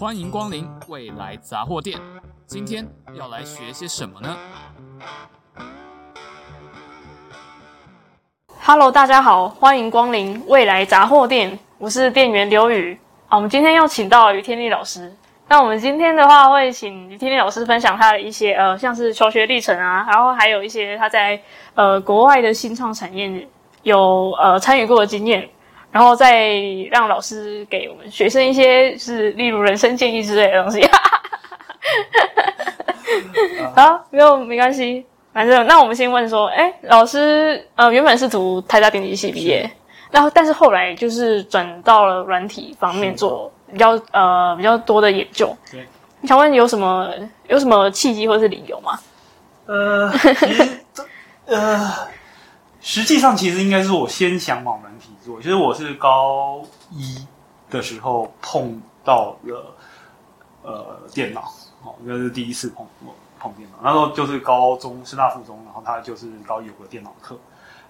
[0.00, 2.00] 欢迎光临未来杂货店。
[2.46, 4.34] 今天要来学些什么呢
[8.64, 11.58] ？Hello，大家好，欢迎光临未来杂货店。
[11.76, 12.98] 我是店员刘宇。
[13.28, 15.14] 啊，我们今天要请到于天丽老师。
[15.48, 21.38] 那我们今天的话，会请于天丽老师分享他的一些呃，像是求学历程啊，然后还有一些他在
[21.74, 23.46] 呃国外的新创产业
[23.82, 23.98] 有
[24.40, 25.46] 呃参与过的经验。
[25.92, 26.54] 然后再
[26.90, 30.86] 让老师给我们学生一些是例如人生建议之类的东西。
[33.74, 39.68] 好，没有没关系，反正那我们先问说，哎，老师呃原本是读台大电机系毕业，
[40.10, 45.56] 然后但是后来就是转到了软体方面做比较呃比较多的研究。
[45.70, 45.86] 对，
[46.20, 47.10] 你想问有什么
[47.48, 48.98] 有什么契机或是理由吗？
[49.66, 50.68] 呃， 其实
[51.46, 51.92] 呃。
[52.82, 57.26] 实际上，其实应该是我先想往软体其实我是高一
[57.68, 59.74] 的时候碰到了
[60.62, 61.42] 呃电脑，
[61.84, 62.86] 哦，那是第一次碰
[63.38, 63.76] 碰电脑。
[63.82, 67.38] 那时候就是高中师大附中，然后他就是高一有个电脑课，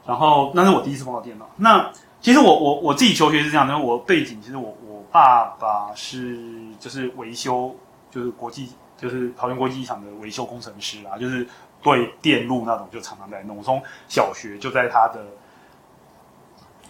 [0.04, 1.48] 然后那是我第一次碰到电脑。
[1.56, 6.38] 那其实我我我自己求学是这样的，因为我背景其实我我爸爸是
[6.80, 7.74] 就是维修，
[8.10, 11.46] 就是国际就是桃园国际机场的维修工程师啊，就是。
[11.82, 15.24] 对电路那种就常常在弄，我从小学就在他的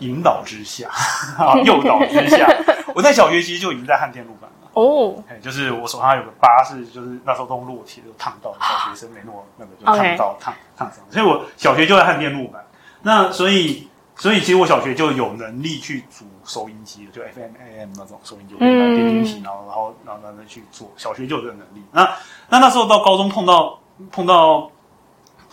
[0.01, 0.89] 引导之下，
[1.39, 2.47] 啊，诱导之下，
[2.95, 4.69] 我在小学其实就已经在焊电路板了。
[4.75, 12.65] 哦，哎，就是我手上有个疤，是就是那时候都用烙铁就烫到小学生雷诺那个就烫到烫烫伤，所以我小学就在焊电路板。
[13.03, 21.83] 那所以所以其实我小学就有能力去组收音机，就 FM AM 那种收音机，电音机，然后然后然后然后去做，小学就有这个能力。
[21.93, 22.03] 那
[22.49, 23.79] 那那时候到高中碰到
[24.11, 24.71] 碰到。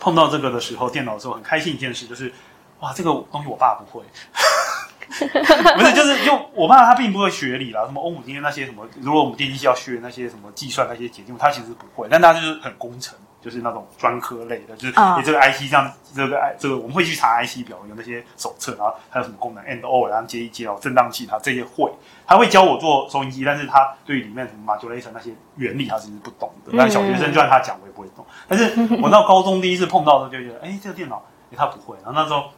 [0.00, 2.32] 碰到这个的时候，电脑的时候很开心一件事就是，
[2.80, 4.04] 哇，这个东西我爸不会，
[5.08, 21.90] 不是，就是就我爸他并不会学理啦，什么欧姆定律那些什么，如果我们电机系要学那些什么计算那些解经，他其实不会，但他就是很工程，就是那种专科类的，就是你这个 IC 这样，这个 I 这个我们会去查 IC 表有那些手册，然后还有什么功能 and or 然后接一接哦，振荡器它这些会，
[22.26, 28.24] 他会教我做收音机，但是他对于里面什么 modulation 那些原理他其实不懂的，但小学生就算他讲我也不会懂。
[28.46, 31.96] 但是我到高中第一次碰到的时候就觉得，哎，这个电脑，哎，他不会。
[32.04, 32.50] 然后那时候，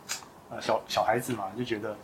[0.51, 1.97] 呃，小小孩子嘛，就觉得，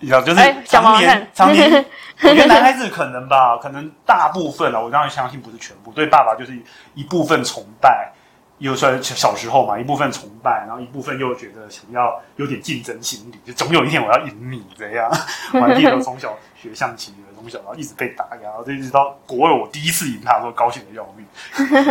[0.00, 1.70] 要就是常年常年，
[2.22, 6.56] 我觉得男孩子可能吧，可能大部分了，我当然相信不是全部，对爸爸就是
[6.94, 8.12] 一部分崇拜。
[8.58, 15.10] 又算小时候嘛，一部分崇拜，然后一部分又觉得想要有点竞争心理，就总有一天我要赢你这样。
[15.52, 21.24] 我弟都从小学象棋的，从小然后一直被打压，然后一直到国二我第一次赢他，说高兴的要命，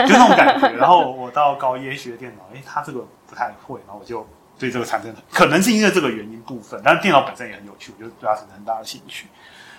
[0.08, 0.70] 就那种感觉。
[0.74, 4.28] 然后我到高一学电脑，哎，他这个不太会，然后我就
[4.60, 9.28] 对这个产生，可能是因为这个原因部分，但是电脑本身也很有趣，我就对它产生很大的兴趣。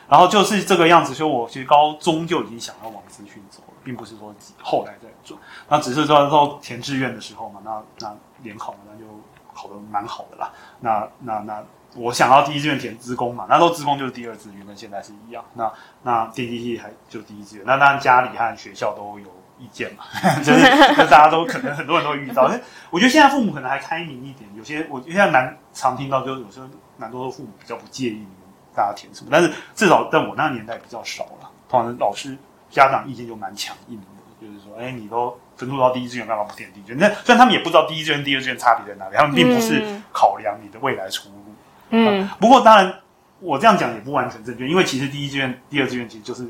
[0.09, 5.37] 然后就是这个样子，所以我其实高中就已经想要往资讯走了，并不是说后来再做。
[5.69, 9.05] 那只是说说填志愿的时候嘛，那那联考嘛，那就
[9.53, 10.53] 考得蛮好的啦。
[10.79, 11.65] 那那那
[11.97, 15.45] 我想要第一志愿填资工嘛，那时候资工就是第二志愿，跟现在是一样。
[15.55, 17.65] 那那电机系还就第一志愿。
[17.67, 19.27] 那当然家里和学校都有
[19.59, 20.05] 意见嘛，
[20.45, 20.61] 就是
[20.95, 22.51] 就大家都可能很多人都会遇到。
[22.91, 28.27] 我觉得现在父母可能还开明一点，有些我现在蛮常听到，就是有时候蛮多的父母比较不介意。
[28.75, 29.31] 大家填什么？
[29.33, 31.51] 但是至少在我那个年代比较少了。
[31.67, 32.37] 通常老师、
[32.69, 34.07] 家长意见就蛮强硬的，
[34.39, 36.99] 就是说，哎，你都分数到第一志愿，干嘛不填第一志愿？
[37.01, 39.83] 那虽然他们也不知道第一志愿、第二志愿差别在哪里，他们并不是
[40.13, 41.46] 考量你的未来出路。
[41.91, 42.95] 嗯，啊、不过当然，
[43.41, 46.47] 我这样讲也不完全正确，因为其实第一志愿、第二志愿其实就是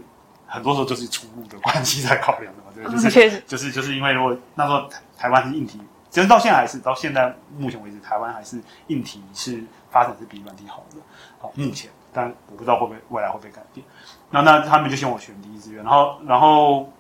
[0.47, 2.71] 很多时候就是出路的关系在考量的嘛。
[2.75, 5.81] 对，就是就是就是因为如果那时候台湾是硬体，
[6.11, 10.97] 其实到现在还是到现在目前为止，台湾还是硬体是发展是比软体好的。
[11.39, 11.91] 好，目前。
[12.13, 13.85] 但我不知道会不会未来会不会改变。
[14.31, 16.91] 那那他们就选我选第一志愿，然后然后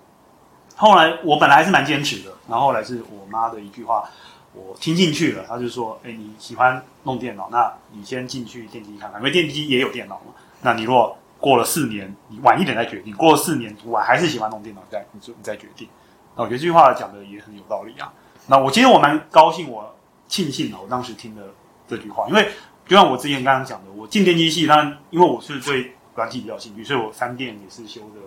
[0.75, 4.07] 后来我本来还是蛮坚持的，然后后来是我妈的一句话，
[4.57, 5.45] 我听进去了。
[5.47, 10.33] 他就说：“哎，你喜欢弄电脑，那你先进去电机看看，因为电机也有电脑嘛。
[10.63, 15.89] 那你如果过了四年，你晚一点再决定，过了四年我还是喜欢弄电脑，再你就你再决定。
[16.35, 18.13] 那我觉得这句话讲的也很有道理啊。
[18.47, 19.95] 那我其实我蛮高兴，我
[20.27, 21.43] 庆幸我当时听了
[21.87, 22.49] 这句话，因为。
[22.89, 28.21] 就像我之前刚刚讲的，我进电机系，当然因为我是对软体比较兴趣，所以我三电也是修的，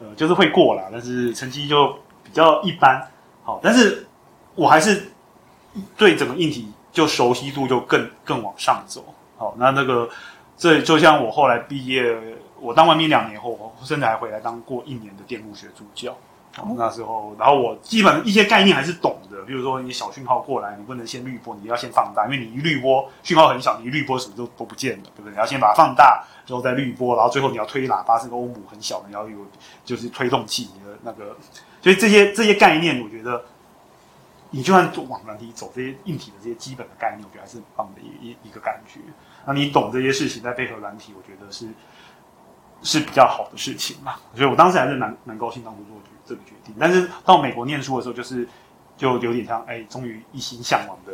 [0.00, 3.06] 呃，就是会过啦，但是成绩就比较一般。
[3.44, 4.08] 好，但是
[4.54, 5.12] 我还是
[5.96, 9.04] 对整个硬体就熟悉度就更更往上走。
[9.36, 10.08] 好，那那个
[10.56, 12.14] 这就像我后来毕业，
[12.60, 16.16] 我当完兵两年后，我甚至还回来当过一年的电路学助教。
[16.58, 25.30] 哦、那时候，然后我基本一些概念还是懂的，比如说你小讯号过来，你不能先滤波，你要先放大，因为你一滤波讯号很小，你一滤波什么都都不见了，对不对？
[25.30, 29.38] 你要先把它放大，之后再滤波，然后最后你要推喇叭是个欧姆很小的，你要有
[29.84, 31.36] 就是推动器，你的那个，
[31.80, 33.44] 所以这些这些概念，我觉得
[34.50, 39.00] 你就算做往软体走这些硬体的这些基本的概念，我觉得还是很棒的一一一个感觉。
[39.46, 41.68] 那你懂这些事情，再配合软体，我觉得是
[42.82, 44.16] 是比较好的事情嘛。
[44.34, 46.74] 所以我当时还是蛮蛮高兴当初做这个决定。
[46.78, 48.48] 但是到美国念书的时候，就是
[48.96, 51.12] 就有点像哎，终于一心向往的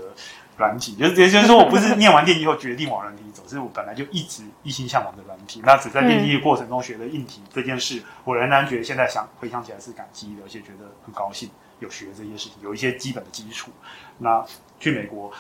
[0.57, 0.95] 软体。
[0.97, 5.61] 就是也就是说，我不是念完电机以后决定往软体走，是我本来就一直一心向往的软体。
[5.65, 11.51] 那只在电机过程中学的硬体这件事，我仍然觉得现在想回想起来是感激的，而且觉得很高兴
[11.81, 13.71] 有学这些事情，有一些基本的基础。
[14.19, 14.45] 那
[14.81, 15.33] 去美国，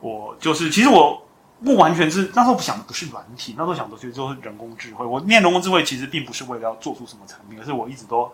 [0.00, 1.22] 我就是其实我。
[1.60, 5.04] 不完全是那时候想的不是软体，那时候想的其实就是人工智慧。
[5.04, 8.30] 我念人工智慧其实并不是为了要做出什么产品，而是我一直都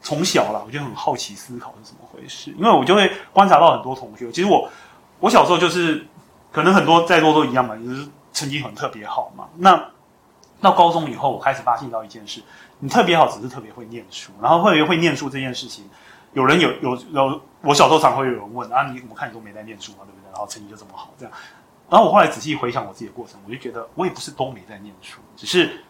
[0.00, 2.50] 从小啦，我就很好奇思考是怎么回事。
[2.52, 4.66] 因为我就会观察到很多同学，其实我
[5.20, 6.06] 我小时候就是
[6.50, 9.48] 可能很多在座都一样嘛，就是成绩很特别好嘛。
[9.58, 9.90] 那
[10.62, 12.42] 到高中以后，我开始发现到一件事：
[12.78, 15.84] 你特别好只是特别会念书，然后会会念书这件事情，
[16.36, 20.30] 有人有有有，我小时候常会有人问啊，你怎么看你都没在念书嘛，对不对？
[20.30, 21.32] 然后成绩就这么好，这样。
[21.88, 25.82] 然后我后来仔细回想我自己的过程，我就觉得我也不是都没在念书，只是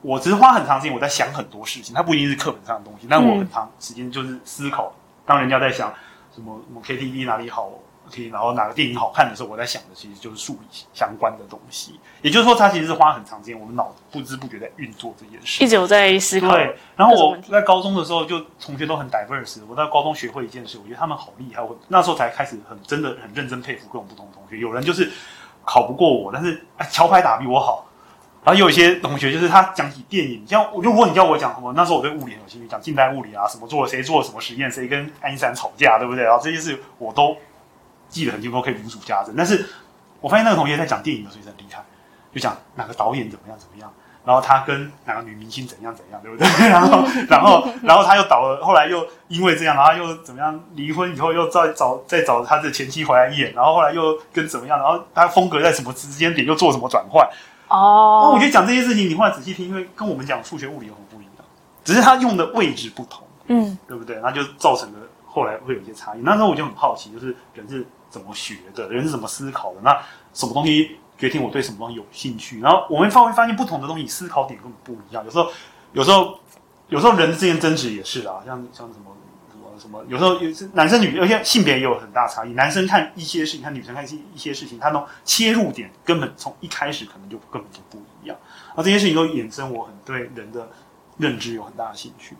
[0.00, 4.92] 我只是花很长时间我在想很多事情，它不一定是课本上的东西，但我很长时间就是思考。
[5.26, 5.92] 当人家在想
[6.32, 7.72] 什么什么 KTV 哪里好
[8.08, 10.60] 听，然后哪个电影好看的时候，我在想的其实就是数理
[10.92, 11.98] 相关的东西。
[12.22, 15.62] 也就是说，它其实是花很长时间，我们脑不知不觉在运作这件事。
[15.62, 16.50] 一直有在思考。
[16.50, 16.76] 对。
[16.96, 19.60] 然后我在高中的时候，就同学都很 diverse。
[19.68, 21.62] 我在高中学会一件事，我觉得他们好厉害。
[21.62, 24.58] 我那时候才开始很真的很认真佩服各种不同的同学。
[24.58, 25.10] 有人就是。
[25.70, 27.86] 考不过我，但是哎，桥牌打比我好。
[28.42, 36.24] 然后有一些同学，就是他讲起电影，像我，如果你叫我讲什么，那时候我对物理很有兴趣，讲近代物理啊，什么做了谁做了什么实验，谁跟爱因斯坦吵架，对不对？
[36.24, 37.36] 然后这些事我都
[38.08, 39.34] 记得很清楚，可以如数家珍。
[39.36, 39.66] 但是
[40.20, 41.82] 我发现那个同学在讲电影的时候也很厉害，
[42.34, 43.92] 就讲哪个导演怎么样怎么样。
[44.24, 46.68] 然后他跟哪个女明星怎样怎样，对不对？
[46.68, 50.60] 然后，然后，然后他又倒了，后来又因为这样，然后又怎么样？
[50.74, 54.78] 离婚以后又再找再找他的前妻回来演，然后后来又跟怎么样？
[54.78, 57.26] 然后他风格在什么时间点又做什么转换？
[57.68, 61.32] 哦，那我觉得讲这些事情，你后来仔细听，因为跟我们讲数学物理有很不一样，
[61.82, 64.20] 只是他用的位置不同，嗯，对不对？
[64.22, 64.98] 那就造成了
[65.38, 66.20] 后来会有一些差异。
[66.22, 69.80] 那时候我就很好奇，就是人是怎么学的，人是怎么思考的？
[69.82, 69.96] 那
[70.32, 70.98] 什么东西？
[71.18, 75.24] 决定我对什么东西有兴趣，然后我们发会发现不同的东西思考点根本不一样。
[75.24, 75.50] 有时候，
[75.92, 76.38] 有时候，
[76.90, 79.16] 有时候人之间争执也是啊，像像什么
[79.50, 82.52] 什么什么，有时候有男生女，而且性别也有很大差异。
[82.52, 88.36] 男生看一些事情，看女生看一一些事情，他那种切入点根本从一开始可能就根本就不一样。
[88.76, 90.68] 而这些事情都衍生我很对人的
[91.16, 92.36] 认知有很大的兴趣。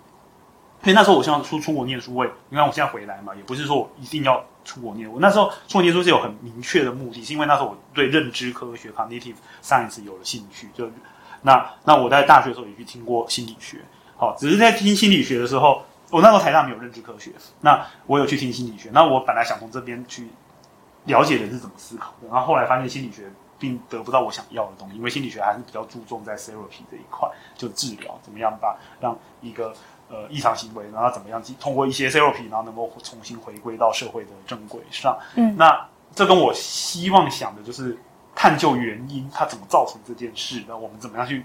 [0.83, 4.45] 所以那时候我希望出出国念书，我也你看我现在回来嘛，也不是说我一定要。
[4.65, 10.69] 出国念，我那时候出国念书是有很明确的目的，是因为那时候我对认知科学 （cognitive science） 有了兴趣。
[10.75, 10.87] 就
[11.41, 13.79] 那那我在大学的时候也去听过心理学，
[14.19, 17.33] 好，只是在听心理学的时候，我那时候台大没有认知科学，
[17.63, 18.91] 那我有去听心理学。
[18.93, 20.29] 那我本来想从这边去
[21.07, 27.27] 了解人是怎么思考的，然后后来发现心理学并得不到我想要的东西，因为心理学还是比较注重在 therapy 这一块，
[27.57, 29.73] 就治疗怎么样把让一个。
[30.09, 31.43] 呃，异常行为，然后怎么样？
[31.61, 35.19] 通过一些 therapy，然后能够重新回归到社会的正轨上。
[35.37, 37.97] 嗯，那这跟我希望想的就是
[38.35, 41.45] 探究原因，它怎么造成这件事，那我们怎么样去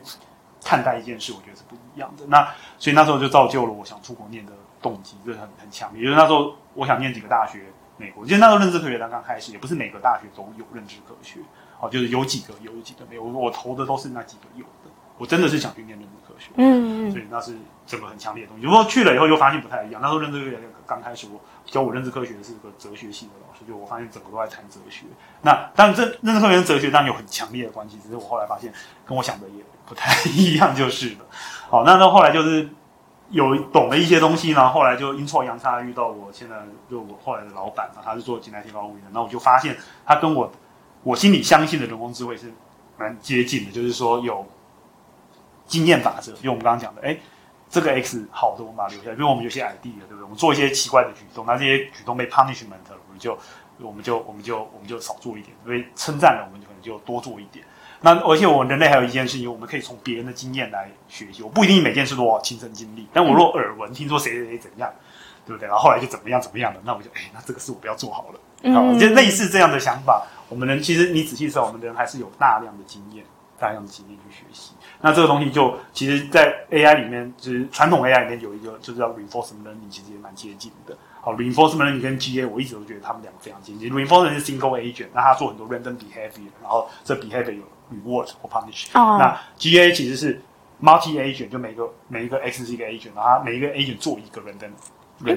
[0.63, 1.33] 看待一件事？
[1.33, 2.25] 我觉得是不一样的。
[2.27, 2.47] 那
[2.79, 6.01] 所以那时候就造就了我想出国念的动机，就是很很强烈。
[6.01, 7.65] 就是那时候我想念几个大学，
[7.97, 11.41] 美国，就是那时候认知科学刚刚开始，也不是每个大学都有认知科学，
[11.81, 13.23] 哦，就是有几个有，有几个没有。
[13.23, 16.51] 我投的都是那几个有的，我真的是想去念认知科学。
[16.55, 17.57] 嗯，所以那是。
[17.85, 18.63] 整个很强烈的东西。
[18.63, 20.01] 如果去了以后又发现不太一样。
[20.01, 20.57] 那时候认知科学
[20.87, 25.03] 刚开始，我教我认知科学的是个哲学系的老师，就我发现整个都在谈哲学。
[25.41, 28.71] 那当然，这认知科学跟哲学当然有很强烈的关系，只是我后来发现
[29.05, 31.25] 跟我想的也不太 一样，就是了。
[31.69, 32.69] 好，那到后来就是
[33.31, 36.55] 有懂了一些东西，然后后来就阴错阳差遇到我现在
[36.89, 40.49] 就我后来的老板嘛，他是做近代提高物理的，那我就发现他跟我
[41.03, 42.49] 我心里相信的人工智慧是
[42.97, 44.47] 蛮接近的，就是说有
[45.73, 47.17] 经验法则，就我们刚刚讲的，哎。
[47.69, 49.15] 这个 X 好的，我们把它留下来。
[49.15, 50.21] 因为我们有些 idea，对不对？
[50.21, 53.35] 我们做一些奇怪的举动，那这些举动被 punishment 了，我们就
[53.79, 55.57] 我们就我们就我们就少做一点。
[55.65, 57.65] 因为称赞了，我们就可能就多做一点。
[58.01, 61.41] 那而且我们人类还有一件事情，我们可以从别人的经验来学习。
[61.41, 64.93] 我不一定每件事都要亲身经历，但我若耳闻听说谁谁谁怎样，
[65.43, 65.67] 对不对？
[65.67, 68.71] 然后后来就怎么样怎么样的，那我就哎，那这个事我不要做好了。
[68.71, 70.23] 好，就类似这样的想法。
[70.47, 73.25] 我们人其实你仔细说，我们人还是有大量的经验。
[73.59, 74.73] 大量的经验去学习。
[75.05, 80.97] 那这个东西就其实，在 AI 里面，就是传统 AI 里面有一个，就是叫 reinforcement learning，其实也蛮接近的。
[81.19, 83.91] 好，reinforcement learning 跟 GA，我一直都觉得他们两个非常接近。
[83.91, 88.87] reinforcement 是 single agent，那它做很多 random behavior，然后这 behavior 有 reward 或 punish。
[88.93, 89.17] 哦。
[89.19, 90.41] 那 GA 其实是
[90.81, 94.71] multi agent，就每个每一个 X 是一个 agent，然后它每一个 agent 做一个 random。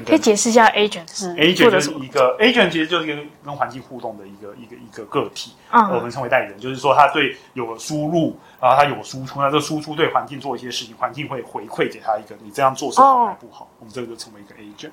[0.04, 14.90] 可以解释一下 agent 是 agent 就是一个 agent 其实就是一个跟环境互动的一个一个一个个体，啊、我们称为代理人，就是说他对有了输入，然后他有输出，那这输出对环境做一些事情，环境会回馈给他一个你这样做是好还不好，哦、我们这个就称为一个 agent。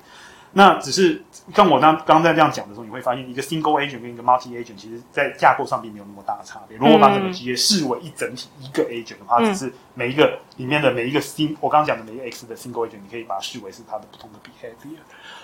[0.56, 1.20] 那只是
[1.52, 6.78] 像我刚刚在这样讲的时候，你会发现一个 single agent 跟一个 multi agent，其实在架构上并没有那么大的差别。
[6.78, 14.98] 如果把整个 G A 视为一整体一个 agent 的话，嗯、只是每一个里面的每一个 sin，我刚刚讲的每一个 x 的 single agent，你可以把它视为是它的不同的 behavior。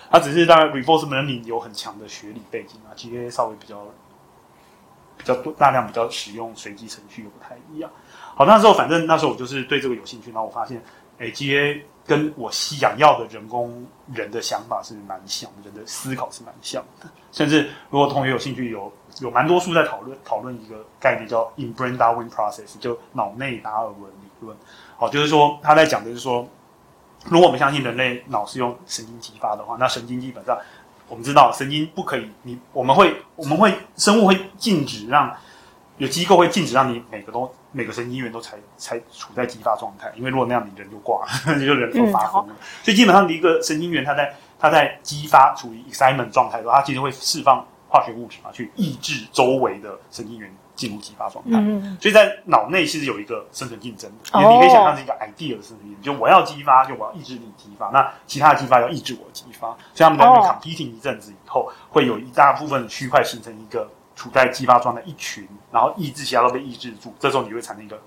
[0.09, 3.85] 它只是当然 reinforcement learning 有很强的学理背景啊，GA 稍微比较
[5.17, 7.91] 比较多大量比较使用随机程序又不太一样。
[8.33, 10.81] 好，那时候反正那时候我就是对这个有兴趣，然后我发现，
[11.19, 11.81] 哎，GA。
[12.11, 17.07] 跟我想要的人工人的想法是蛮像，人的思考是蛮像的。
[17.31, 18.91] 甚至如果同学有兴趣有，
[19.21, 24.57] 有蛮多书在讨论讨论一个概念叫 In-brain Darwin Process，就脑内达尔文理论。
[24.97, 26.45] 好，就是说他在讲的是说，
[27.29, 30.57] 如果我们相信人类脑是用神经激发的话，那神经基本上
[31.07, 35.33] 我们知道神经不可以，你我们会我们会生物会禁止让
[36.01, 37.49] 有机构会禁止让你每个都。
[37.73, 42.53] 每个神经元都才才处在激发状态，因为如果那样，你人就挂了， 你就人都发疯了。
[42.53, 51.51] 嗯、所以基本上，一个神经元，它在它在激发处于 excitement 状态的时候，它其实会释放化学物质嘛，去抑制周围的神经元进入激发状态。
[51.61, 63.89] 嗯、所以在脑内其实有一个生存竞争的，哦、你可以想象是一个 idea 的生存竞争，就我要激发，就我要抑制你激发，那其他的激发要抑制我的激发，所以他们在那边 competing 一阵子以后，会有一大部分的区块形成一个。
[64.21, 67.99] 处在激发状态一群，然后抑制其他都被抑制住，这时候你会产生一个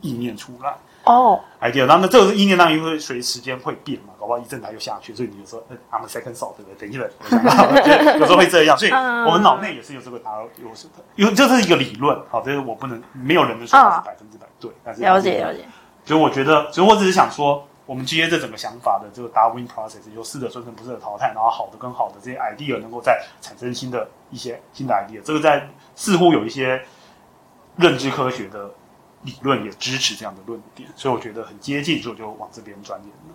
[0.00, 1.84] 意念出来哦，idea。
[1.84, 6.88] 然后呢，这个意念当然会随时间会变嘛，搞不好一阵子又下去，所以你就说，I'm a second thought，对不对？
[6.88, 11.04] 等一等，有时候会这样，所以我们脑内也是有这个达有什么？
[11.16, 15.66] 因为这是一个理论，好，这是我不能没有人能说是百分之百对，但是了解了解。
[16.06, 17.62] 所以我觉得，所以我只是想说。
[17.88, 25.66] 我们接这整个想法的这个 Darwin process，就适者生存，不适者淘汰，然后好的跟好的这些 idea 能够再产生新的一些新的 idea，这个在
[25.96, 26.82] 似乎有一些
[27.76, 28.70] 认知科学的
[29.22, 33.34] 理论也支持这样的论点，所以我觉得很接近，所以我就往这边钻研了。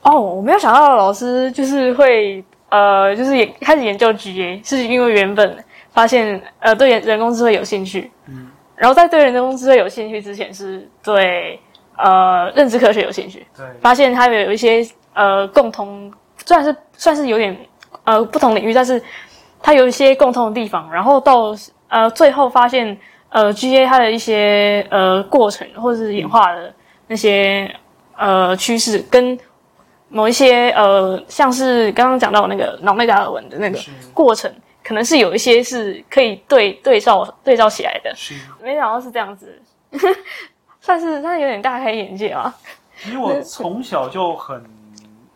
[0.00, 5.62] 哦，我没有想到老师就是会呃，就是也开始研究 GA，是因为原本
[5.92, 11.60] 发现呃对人工智慧有兴趣，嗯，然后在对人工智慧有兴趣之前是对。
[11.96, 16.12] 呃，认知科学有兴趣，对，发现它有一些呃共同，
[16.44, 17.56] 虽然是算是有点
[18.04, 19.00] 呃不同领域，但是
[19.62, 20.90] 它有一些共同的地方。
[20.92, 21.54] 然后到
[21.88, 22.98] 呃最后发现，
[23.28, 26.72] 呃 GA 它的一些呃过程或者是演化的
[27.06, 27.72] 那些
[28.16, 29.38] 呃趋势，跟
[30.08, 33.78] 某一些呃像是刚刚讲到那个脑内达尔文的那个
[34.12, 38.12] 过程，可能是有一些是可以对对照对照起来的。
[38.62, 39.60] 没想到是这样子。
[40.84, 42.54] 算是，算是有点大开眼界啊！
[42.98, 44.62] 其实我从小就很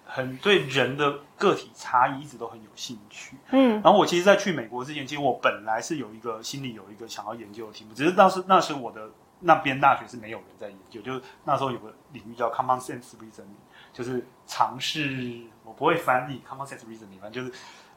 [0.05, 3.35] 很对人的个体差异一直都很有兴趣。
[3.53, 9.09] 嗯，然后我其实，在去美国之前，其实我本来是有一个心里有一个想要研究的题目，只是当时那时我的
[9.41, 13.57] 那边大学是没有人在研究，就是那时候有个领域叫 common sense reasoning，
[13.91, 17.51] 就是尝试，我不会翻译 common sense reasoning，反正就是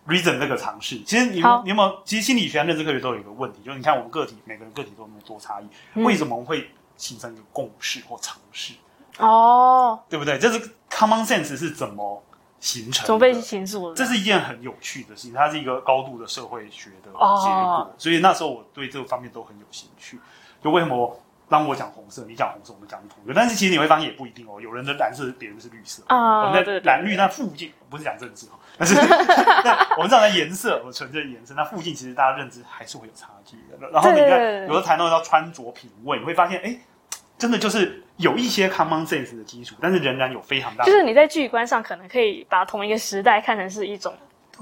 [0.08, 1.02] reason 这个尝试。
[1.02, 2.02] 其实你好你有没有？
[2.06, 5.66] 其实心理学、认知科学都有一个问题，就是你看我们个体，每个人个体都有那么多差异，
[5.96, 6.72] 嗯、为什么会？
[7.02, 8.76] 形成一个共识或常识
[9.18, 10.38] 哦，对不对？
[10.38, 12.24] 这是 common sense 是怎么
[12.60, 13.08] 形成的？
[13.08, 13.96] 怎么被形塑的？
[13.96, 17.20] 这是一件很有趣的事情，它是一个高度的社会学的结果。
[17.20, 20.20] 哦、所以那时候我对这个方面都很有兴趣。
[20.64, 23.34] 就为什么当我讲红色，你讲红色，我们讲同一个？
[23.34, 24.62] 但是其实你会发现也不一定哦。
[24.62, 26.46] 有人的蓝色，别人是绿色啊。
[26.46, 28.96] 我们在蓝绿那附近，不是讲政治哦，但是
[29.98, 33.90] 我们讲的颜色，我纯粹颜色，那附近其实大家认知还是会有差距的。
[33.90, 36.80] 然后你看，有的谈到要穿着品味，你会发现，哎。
[37.42, 40.92] 真的就是有一些 common sense 的基础，但是仍然有非常大的。
[40.92, 44.14] 就是你在剧观上可能可以把同一个时代看成是一种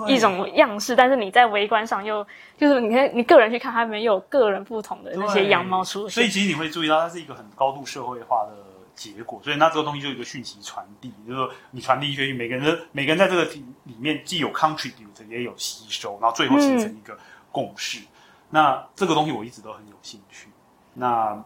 [0.07, 2.25] 一种样式，但是你在微观上又
[2.57, 6.09] 就是你看你个人去看，它没有个人不同的那些样貌出现。
[6.09, 8.55] 所以其实你会注意到，它是一个很高度社会化的
[8.95, 9.41] 结果。
[9.43, 13.43] 所以那这个东西就有一个讯息传递，就是说你传递一些，每个人的每个人在这个
[13.83, 17.19] 里面既有 contribute 也有吸收，然后最后形成一个
[17.51, 17.99] 共识。
[17.99, 18.07] 嗯、
[18.51, 20.47] 那这个东西我一直都很有兴趣。
[20.93, 21.43] 那。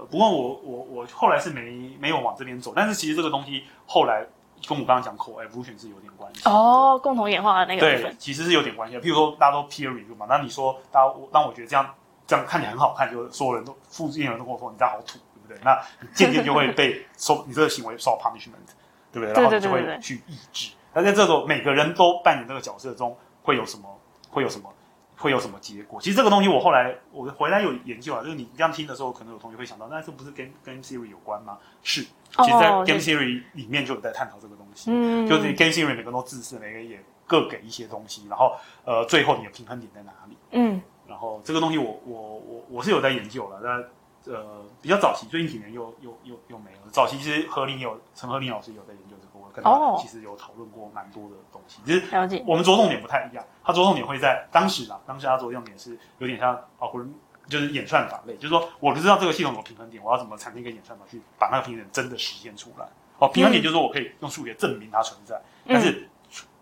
[0.00, 4.24] 呃，不过我我我后来是没没有往这边走，但是其实这个东西后来
[4.66, 9.00] 跟我刚刚讲 co-evolution 是有点关系哦，共同演化的那个部分对，其实是有点关系的。
[9.02, 11.94] 譬如说大家都 peer review 嘛，那你说，大家当我觉得这样
[12.26, 15.58] 这样看起来很好看，就所有人都附近人都跟我说你这样好土，对不对？
[15.64, 18.52] 那你渐渐就会被 受你这个行为受到 punishment，
[19.12, 19.32] 对不对？
[19.32, 20.72] 然后你就会去抑制。
[20.94, 23.88] 那在这种每个人都扮演这个角色中，会有什么？
[24.30, 24.72] 会有什么？
[25.20, 26.00] 会有什么结果？
[26.00, 31.58] 其实这个东西我后来我回来有研究啊，就是你这样听的时候，可能有同学会想到，那这不是跟 Game Theory 有关吗？
[31.82, 34.90] 是，其实，在 Game Theory 里面就有在探讨这个东西。
[34.90, 40.36] 嗯，就是 Game Theory 每个人都自私，每个人也各给一些东西，然后呃，最后你的平衡点在哪里？
[40.52, 46.78] 嗯，然后这个东西我我我我是有在研究了，那呃比较早期，最近几年又又又又没了。
[46.90, 49.09] 早期其实何林有陈何林老师有在研究
[49.54, 49.68] 这个。
[49.68, 52.42] 哦，其实有讨论过蛮多的东西，就是了解。
[52.46, 57.06] 我们着重点不太一样，他着重点会在当时啦，当时他着重点是有点像啊，或者
[57.48, 62.86] 就是演算法类，就是说我不知道这个系统有平衡点，我要怎么产生一个演算法去把那个平衡点真的实现出来。
[63.18, 66.08] 哦，平衡点就是说我可以用数学证明它存在，嗯、但是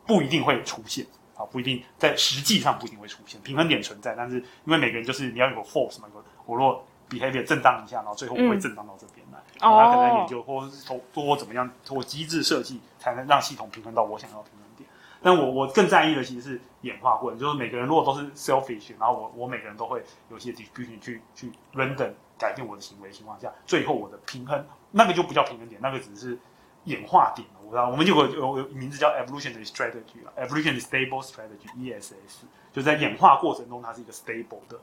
[0.07, 6.09] 不一定会出现，啊，不一定在实际上不一定会出现平衡点存在，但是因为每个人就是你要有个 force 嘛，
[6.47, 9.18] 我若 behavior 震荡一下，然后最后我会震荡到这边。
[9.61, 14.89] 嗯他可能研究，或者是通过怎么样通过机制设计，才能让系统平衡到我想要平衡点。
[15.21, 26.39] 但我我更在意的其实是演化过程，就是每个人如果都是 selfish，然后我我每个人都会有些 distribution 去去 random 改变我的行为的情况下，最后我的平衡那个就不叫平衡点，那个只是
[26.85, 27.47] 演化点。
[27.65, 34.79] 我知道我们就有有有名字叫 evolutionary strategy 啊，evolutionary stable strategy（ESS），就在演化过程中它是一个 stable 的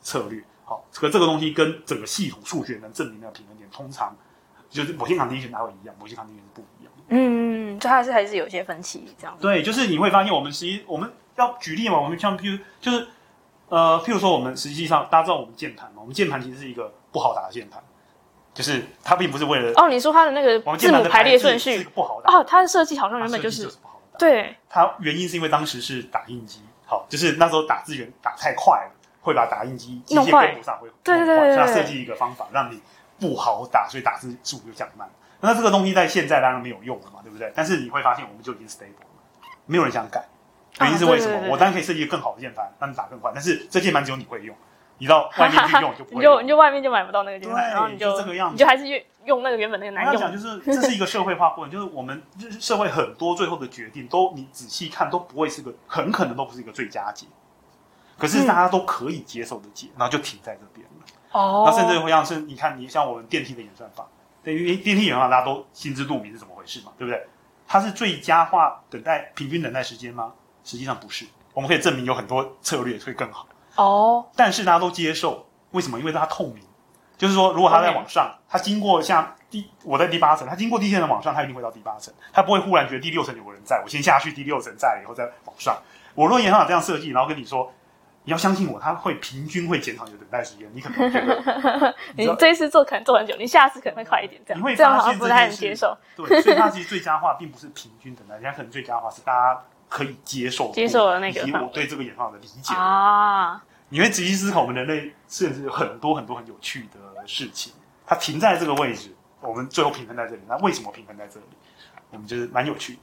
[0.00, 0.42] 策略。
[0.64, 4.16] 好，可这个东西跟整个系统数学能证明的平衡点，通常
[4.68, 7.02] 就是某些 condition 还会一样，某些 condition 是不一样的。
[7.08, 9.36] 嗯，就还是还是有些分歧这样。
[9.40, 13.08] 对，就是你会发现，我们实际我们要举例嘛，我们像譬如就是
[13.68, 17.82] 呃，譬如说我们实际上大家知道我们键盘嘛，我们键盘其实是一个不好打的键盘，
[18.54, 24.18] 就是它并不是为了哦，你说它的那个字母排列顺序不好打哦，它的设计好像原本就是，就是不好打。
[24.20, 28.92] 对，它原因是因为当时是打印机，好，就是那时候打字员打太快了。
[29.20, 32.80] 会把打印机机械跟不上，会对对对，对，所以设计一个方法让你
[33.18, 35.08] 不好打，所以打字速度就降慢。
[35.40, 37.50] 那这个东西在现在当然没有用了嘛，对不对？
[37.54, 40.22] 但是你会发现，我们就已经 stable 了，没有人想改。
[40.80, 41.34] 原因是为什么？
[41.34, 43.30] 啊、对对对对，我当然可以设计一个更好的键盘，让你打更快。
[43.34, 44.54] 但是这键盘只有你会用，
[44.98, 46.34] 你到外面去用就不会用。
[46.34, 50.16] 你就你就外面就买不到那个键盘，然后你就，就这个样子，你就还是用用那个原本那个难用。
[50.16, 57.26] 讲就是这是一个社会化过程，就是我们就是社会很多最后的决定都你仔细看都不会是个，很可能都不是一个最佳解。
[58.20, 61.04] 可是大家都可以接受的解，嗯、然后就停在这边了。
[61.32, 64.06] 哦，那甚至会像是你看，你像我们电梯的演算法，
[64.44, 67.26] 对于电梯演算法，大家都心知肚明是怎么回事嘛，对不对？
[67.66, 70.32] 它是最佳化等待平均等待时间吗？
[70.64, 71.24] 实际上不是。
[71.54, 73.46] 我们可以证明有很多策略会更好。
[73.76, 75.98] 哦，但是大家都接受，为什么？
[75.98, 76.62] 因为它透明。
[77.16, 85.76] 就是说，如果它在往上，它经过像第我在第八层，它经过第一线的往上，它一定会到第八层，它不会忽然觉得第六层有个人在，我先下去第六层，在了以后再往上。
[86.14, 87.72] 我若演算法这样设计，然后跟你说。
[88.24, 90.70] 你要相信我，它会平均会减少你的等待时间。
[90.74, 94.40] 你可能觉得 你这一次做可能做很久，你下次可能会快一点。
[94.46, 95.96] 这样，你会这样好像不太能接受。
[96.16, 101.40] 对，所以它其实最佳化并不是平均等待，人家可能最佳化是大家可以接受接受的那个。
[101.40, 107.72] 以及我对这个演化的理解啊，你会仔细思考，我们人类甚至有很多很多很有趣的事情，
[108.06, 110.42] 它停在这个位置，我们最后平衡在这里。
[110.46, 111.46] 那为什么平衡在这里？
[112.10, 113.00] 我们就是蛮有趣的。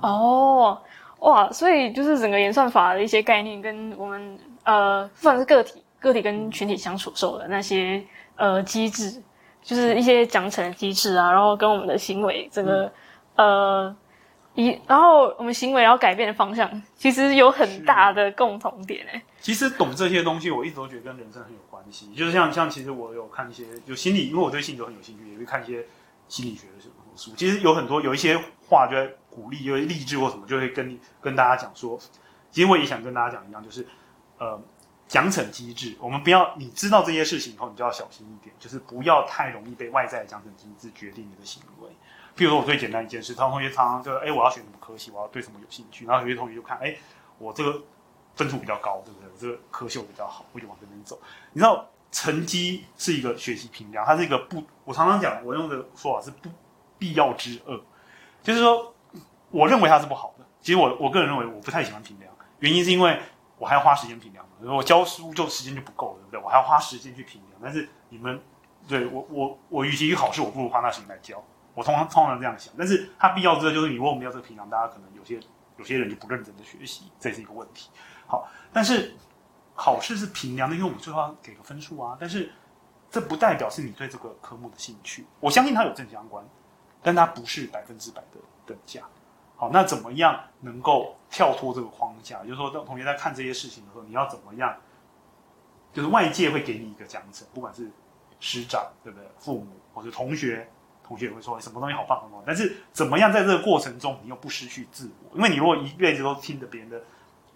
[0.00, 0.78] 哦，
[1.20, 4.38] 哇，所以就是整个演算法的一些概念跟我们。
[4.66, 8.02] 呃，不管是个体、个体跟群体相处时候的那些
[8.34, 9.22] 呃机制，
[9.62, 12.92] 就是一些奖惩机制啊，然后跟我们的行为这个、
[13.36, 13.96] 嗯、呃
[14.56, 19.22] 一，然后我们行为要改变的方向，其实有很大的共同点诶。
[19.38, 22.12] 其实懂这些东西，我一直都觉得跟人生很有关系。
[22.12, 25.86] 就是像像，其实我有看一些就心理，因为我对心理很有兴趣，也会看一些
[26.26, 27.30] 心理学的什么书。
[27.36, 28.36] 其实有很多有一些
[28.68, 31.98] 话就在鼓励，因为励志或什么，就会跟你跟大家讲说，
[32.50, 33.86] 其实我也想跟大家讲一样，就是。
[34.38, 34.60] 呃，
[35.08, 41.88] 奖惩机制，我们不要你知道这些事情以后，你就要小心一点，就是不要太容易被外在的奖惩机制决定你的行为。
[42.36, 46.94] 譬如说，我最简单一件事，他同学常常就哎，我要选什么科系，我要对什么有兴趣，然后有些同学就看，哎，
[47.38, 47.80] 我这个
[48.34, 49.30] 分数比较高，对不对？
[49.32, 51.18] 我这个科秀比较好，我就往这边走。
[51.54, 56.50] 你知道，成绩是一个学习评量，它是一个不，我常常讲，我用的说法是不
[56.98, 57.80] 必要之恶，
[58.42, 58.94] 就是说，
[59.50, 60.44] 我认为它是不好的。
[60.60, 63.20] 其实我我个人认为，我不太喜欢评量，原因是因为。
[63.58, 64.52] 我还要花时间评量嘛？
[64.60, 66.40] 如果我教书就时间就不够了，对不对？
[66.44, 67.58] 我还要花时间去评量。
[67.62, 68.38] 但是你们
[68.86, 71.42] 对我我我，与其去考试，我不如花那时间来教。
[71.72, 72.74] 我通常通常这样想。
[72.76, 75.40] 但是它必要之恶就是，你如果没有这个评量，大家可能有些
[75.78, 77.88] 有些人就不认真的学习，这是一个问题。
[78.26, 79.14] 好，但是
[79.74, 82.14] 考试是评量的，因为我们最后要给个分数啊。
[82.20, 82.52] 但是
[83.10, 85.26] 这不代表是你对这个科目的兴趣。
[85.40, 86.44] 我相信它有正相关，
[87.00, 89.00] 但它不是百分之百的等价。
[89.56, 92.42] 好，那怎么样能够跳脱这个框架？
[92.42, 94.76] 就是说，当同学在看这些事情的时候，你要怎么样
[95.92, 97.90] 就是外界会给你一个奖惩，不管是
[98.38, 100.68] 师长对不对，父母或者同学，
[101.02, 105.36] 同学也会说什么东西好棒很棒，但是怎么样在这个过程中你又不失去自我？
[105.36, 107.02] 因为你如果一辈子都听着别人的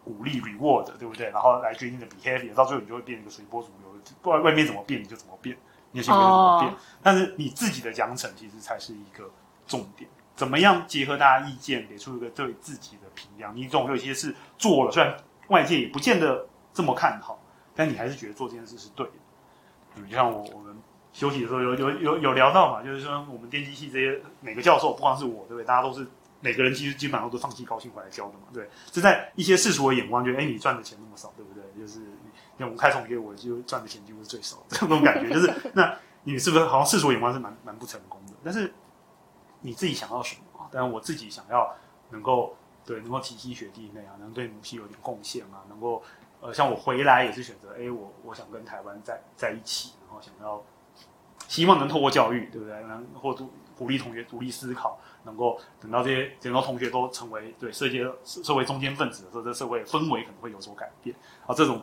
[0.02, 1.28] 鼓励 reward，对不对？
[1.28, 5.54] 然后来决定的 behavior，到最后你就会变一个随波逐流，不管外面怎么变你就怎么变，
[5.92, 6.74] 你的行为怎么变。
[7.02, 9.30] 但是你自己的奖惩其实才是一个
[9.66, 10.08] 重点。
[10.40, 13.53] 怎么样结合大家意见，给出一个对自己的评价？
[13.55, 15.14] 你总有一些事做了，虽然
[15.48, 17.38] 外界也不见得这么看好，
[17.74, 19.12] 但你还是觉得做这件事是对的。
[19.96, 20.74] 嗯，就像我我们
[21.12, 25.64] 休息的时候有有有有聊到嘛，就是说我们电机系这些每个教授，不光是我，对不对？
[25.64, 26.07] 大家都是
[26.40, 28.66] 每个人其实基本上都放弃高薪回来教的嘛，对。
[28.90, 31.62] 就在一些世俗的眼光，觉得哎，你赚的钱那么少，对不对？
[31.79, 32.00] 就是
[32.59, 38.33] 像我们开同学，我就赚的钱几乎是最少的这种感觉，就是那你是不是好像世俗眼光是蛮蛮不成功的？
[38.42, 38.72] 但是。
[39.60, 40.68] 你自己想要什么啊？
[40.70, 41.74] 但是我自己想要
[42.10, 46.02] 能够对能够体系学弟妹啊，能对母系有点贡献啊，能够
[46.40, 50.62] 呃像我回来也是选择，哎，我我想跟台湾在在一起，然后想要
[51.48, 52.82] 希望能透过教育，对不对？
[52.84, 61.14] 能或鼓鼓励同学独立思考，能够等到这些等到同学都成为对社会社会中坚分子的时候，这社会氛围可能会有所改变。
[61.46, 61.82] 啊，这种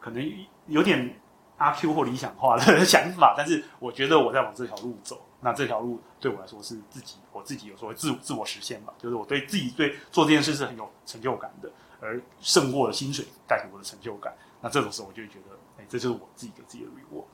[0.00, 1.20] 可能有点
[1.58, 5.20] 阿 Q 或理想化的 想法，但是我觉得我在往这条路走。
[5.44, 14.34] 那这条路对我来说是自己，我自己有所谓自自我实现吧，就是我对自己对做这件事是很有成就感的，而胜过了薪水带给我的成就感。
[14.62, 17.26] 那这种时候我就觉得，哎，这就是我自己给自己的 reward。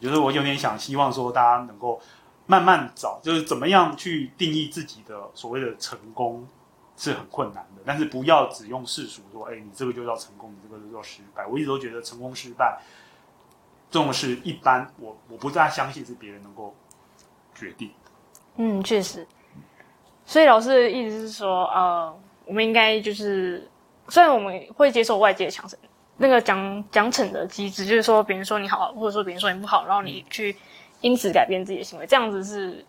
[0.00, 2.00] 就是我有点想希望说，大家能够
[2.46, 6.44] 慢慢找，就是怎么样去定义自己的所谓的成功
[6.96, 11.46] 是很困难的，但是不要只用世俗说，哎，你这个就叫成功，你这个就叫失败。
[11.46, 12.82] 我一直都觉得成功失败
[13.88, 16.74] 这种事一般，我我不大相信是别人能够。
[17.58, 17.90] 决定，
[18.56, 19.26] 嗯，确实，
[20.24, 23.68] 所以老师的意思是说，呃，我们应该就是，
[24.08, 25.74] 虽然我们会接受外界的奖惩，
[26.16, 30.54] 那个奖奖惩的机制，就是说别人说你好，或者说别人说你不好，然后你去
[31.00, 32.84] 因此改变自己的行为，这样子是，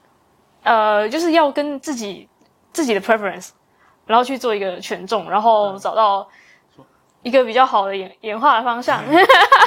[0.64, 2.30] 呃，就是要跟自己
[2.72, 3.50] 自己的 preference，
[4.06, 6.30] 然后去做一个权重，然后找到
[7.24, 9.04] 一个比较好的演演化的方向。
[9.04, 9.16] 你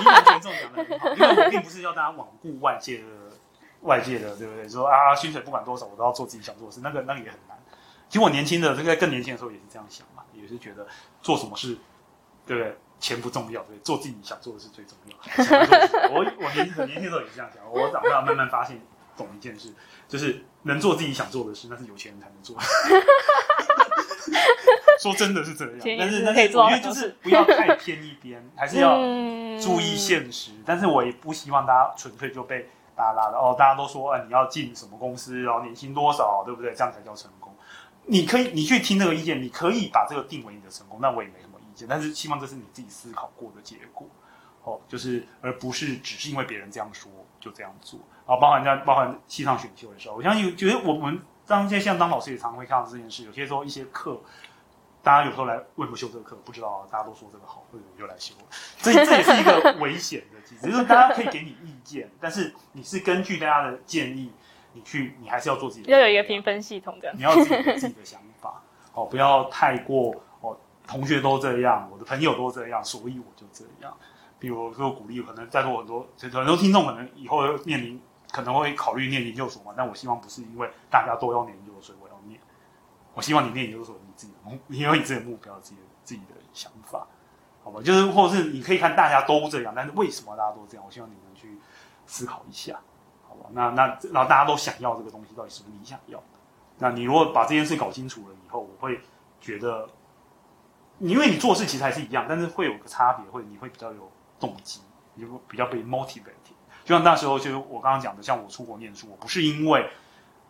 [0.05, 3.05] 把权重讲得很好，因为我并不是要大家罔顾外界的。
[3.83, 4.69] 外界的对不对？
[4.69, 7.57] 说啊，薪水不管多少，我都要做自己想做的事，那个那个也很难。
[8.09, 10.87] 其实我年轻的，这个更年轻的时候也是这样想嘛，也是觉得
[11.23, 11.79] 做什么事，
[12.47, 12.77] 对不对？
[13.01, 15.17] 钱不重要，对，做自己想做的事最重要。
[15.45, 18.81] 想做我 我年很年轻的时候也是这样想，我长大慢慢发现
[19.17, 19.73] 懂一件事，
[20.07, 22.57] 就是能做自己想做的事，那是有钱人才能做。
[25.01, 28.99] 说真的是这样，但是但是我觉得就是不要太偏一边，还是要
[29.59, 30.53] 注意现实。
[30.53, 32.69] 嗯、但是我也不希望大家纯粹就被。
[32.97, 36.73] 大拉的哦，大家都说，哎，你要进什么公司，然后年薪多少，对不对？
[36.75, 37.53] 这样才叫成功。
[38.07, 41.87] 你可以，你去听这个意见，你可以把这个定为你的成功，那我也没什么意见。
[41.89, 44.07] 但是希望这是你自己思考过的结果，
[44.65, 47.99] 哦，就是而不是只是因为别人这样说就这样做。
[48.27, 53.25] 然后包含在包含系上选修的时候，我相信觉得我们当现在像当老师也常会看到这件事。
[53.25, 54.21] 有些时候一些课。
[55.03, 56.37] 大家有时候来为什么修这个课？
[56.45, 58.35] 不知道啊，大家都说这个好，为什么就来修？
[58.79, 64.31] 这这也是一个危险的机制，就是大家可以给你意见，但是你是根据大家的建议，
[64.73, 68.63] 你去，你还是要做自己的，要有一个评分系统的，你要自己有自己的想法，
[68.95, 73.93] 哦，不要太过哦，同学都这样，我的朋友都这样，所以我就这样。
[74.39, 82.39] 比如说鼓励，可能在座很多很多听众可能以后面临可能会考虑念研究所嘛，但我希望不是因为大家都要念研究所，我要念，
[83.15, 83.99] 我希望你念研究所。
[84.23, 87.07] 自己的，你有你自己的目标，自己的自己的想法，
[87.65, 87.81] 好吧？
[87.83, 90.85] 就是，或者是你可以看大家都这样，但是为什么大家都这样？
[90.87, 91.59] 我希望你们去
[92.07, 92.79] 思考一下，
[93.29, 93.51] 好吧？
[93.53, 96.25] 那那然后大家都想要这个东西，到底是不是你想要的？
[96.79, 99.01] 那你如果把这件事搞清楚了以后，我会
[99.41, 99.89] 觉得，
[101.01, 104.09] 因为你做事其实还是一样，但是会有个差别，会你会比较有
[104.39, 104.83] 动机，
[105.15, 106.55] 你会比较被 motivated。
[106.85, 109.91] 就像那时候，就是我刚刚讲的，像我出国念书，我不是因为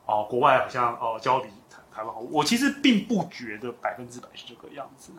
[0.04, 1.48] 哦、国外好像哦、呃、教比。
[1.94, 5.12] 台湾好，我其实并不觉得百分之百是这个样子。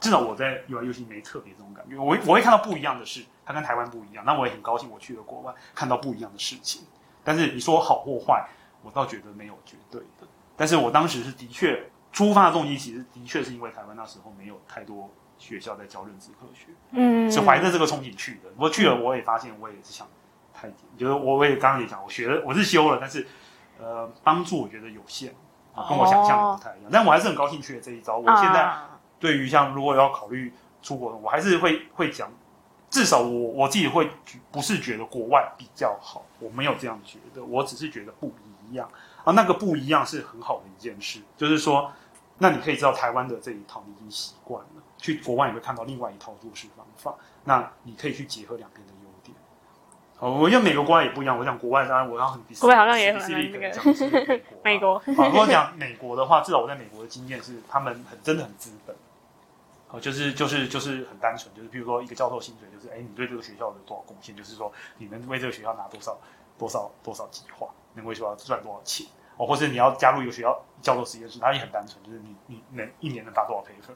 [0.00, 1.96] 至少我在 UI 游戏没特别这种感觉。
[1.96, 4.24] 我我会看到不一样的事，它跟台湾不一样。
[4.26, 6.82] 那我也很高兴，我去了国外，看到不一样的事情。
[7.22, 8.46] 但是你说好或坏，
[8.82, 10.26] 我倒觉得没有绝对的。
[10.56, 18.52] 但是我当时是的确出发的动机，其实的确是因为台湾那时候没有太多学校在教认知科学，嗯，是怀着这个憧憬去的。
[18.56, 20.06] 我去了，我也发现我也是想
[20.52, 23.26] 太紧，就是我我也刚刚也讲，我学了，我是修了，但是
[23.80, 25.34] 呃，帮助我觉得有限。
[25.76, 28.16] 跟我想象的不太一样，但我还是很高兴去了这一招。
[28.16, 28.72] 我现在
[29.18, 32.30] 对于像如果要考虑出国，我还是会会讲，
[32.90, 34.08] 至少我我自己会
[34.52, 38.32] 不是觉得国外比较好，我没有这样觉得，我只是觉得不
[38.68, 38.88] 一样
[39.24, 39.32] 啊。
[39.32, 41.90] 那个不一样是很好的一件事，就是说，
[42.38, 47.14] 那你可以知道台湾的这一套你已经习惯了，去国外你会看到另外一套做事方法。
[47.44, 48.93] 那你可以去结合两边的。
[50.24, 51.38] 好，我觉得每个国外也不一样。
[51.38, 54.98] 我讲国外，当然我要很国外好像也很那个美国。
[55.04, 58.96] 如果讲美国的话，至少我在美国的经验是，他们很真的很资本。
[59.90, 64.34] 哦，就是就是就是很单纯，就是比如说一个教授薪水，就是哎，你对这个学校有多少贡献？
[64.34, 66.16] 就是说你能为这个学校拿多少
[66.58, 69.06] 多少多少计划，能为学校赚多少钱？
[69.36, 73.92] 哦，或者你要加入一个学校教授实验室，它也很单纯，就是你你能一年能发多少 paper？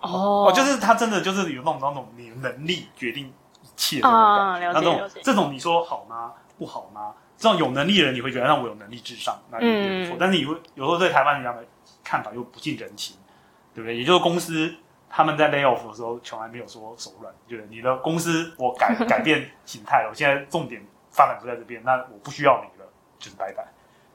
[0.00, 3.32] 哦，哦，就是他真的就是有那种那种你能力决定
[3.74, 6.32] 一切的那种，那种这种你说好吗？
[6.58, 7.12] 不好吗？
[7.36, 10.16] 这种有能力的人你会觉得让我有能力至上，那也不错。
[10.16, 11.64] 嗯、但是你会有时候对台湾人家的
[12.04, 13.16] 看法又不近人情，
[13.74, 13.96] 对不对？
[13.96, 14.72] 也就是公司
[15.10, 23.66] 他们在 lay off 的时候从来没有说手软，就是你的公司我改 改变形态了，我现在重点发展不在这边，那我不需要你了，就是拜拜。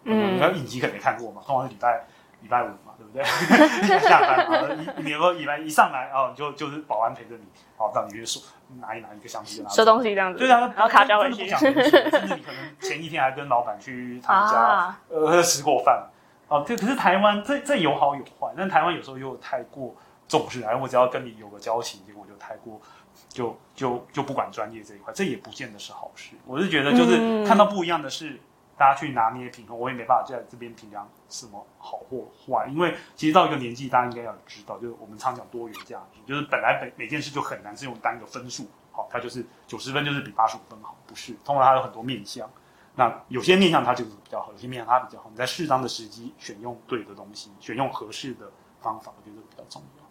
[0.06, 2.06] 嗯，你看影集可能没看过嘛，通常是礼拜
[2.41, 3.22] 礼拜五嘛，对不对？
[4.00, 7.43] 下班啊，一比如说礼拜一上来哦，就就是保安陪着你，
[7.78, 8.39] 哦，让你去收
[8.80, 16.08] 拿一拿一个箱子收东西这样子，对啊，然后卡交回去，甚 至你可能前一天还跟老板去他们家、啊、呃吃过饭，
[16.48, 19.96] 哦，这，可是台湾这这有好有坏，但台湾有时候又太过
[20.28, 22.80] 重视，然后我只要跟你有个交情，结果就太过
[23.28, 26.36] 就就就不管专业这一块，这也不见得是好事。
[26.46, 28.30] 我是觉得就是看到不一样的是。
[28.30, 28.40] 嗯
[28.80, 42.50] 大家去拿捏平衡，我也没办法在这边评量什么好或坏，因为其实到一个年纪，大家应该要知道，就是我们常讲多元价值，就是本来每每件事就很难是用单个分数，好，它就是九十分就是比八十五分好，不是，通常它有很多面向，
[42.96, 50.04] 那有些面向它就是比较好，有些面向它比较好，你在适当的时机选用对的东西，选用合适的方法，我觉得比较重要。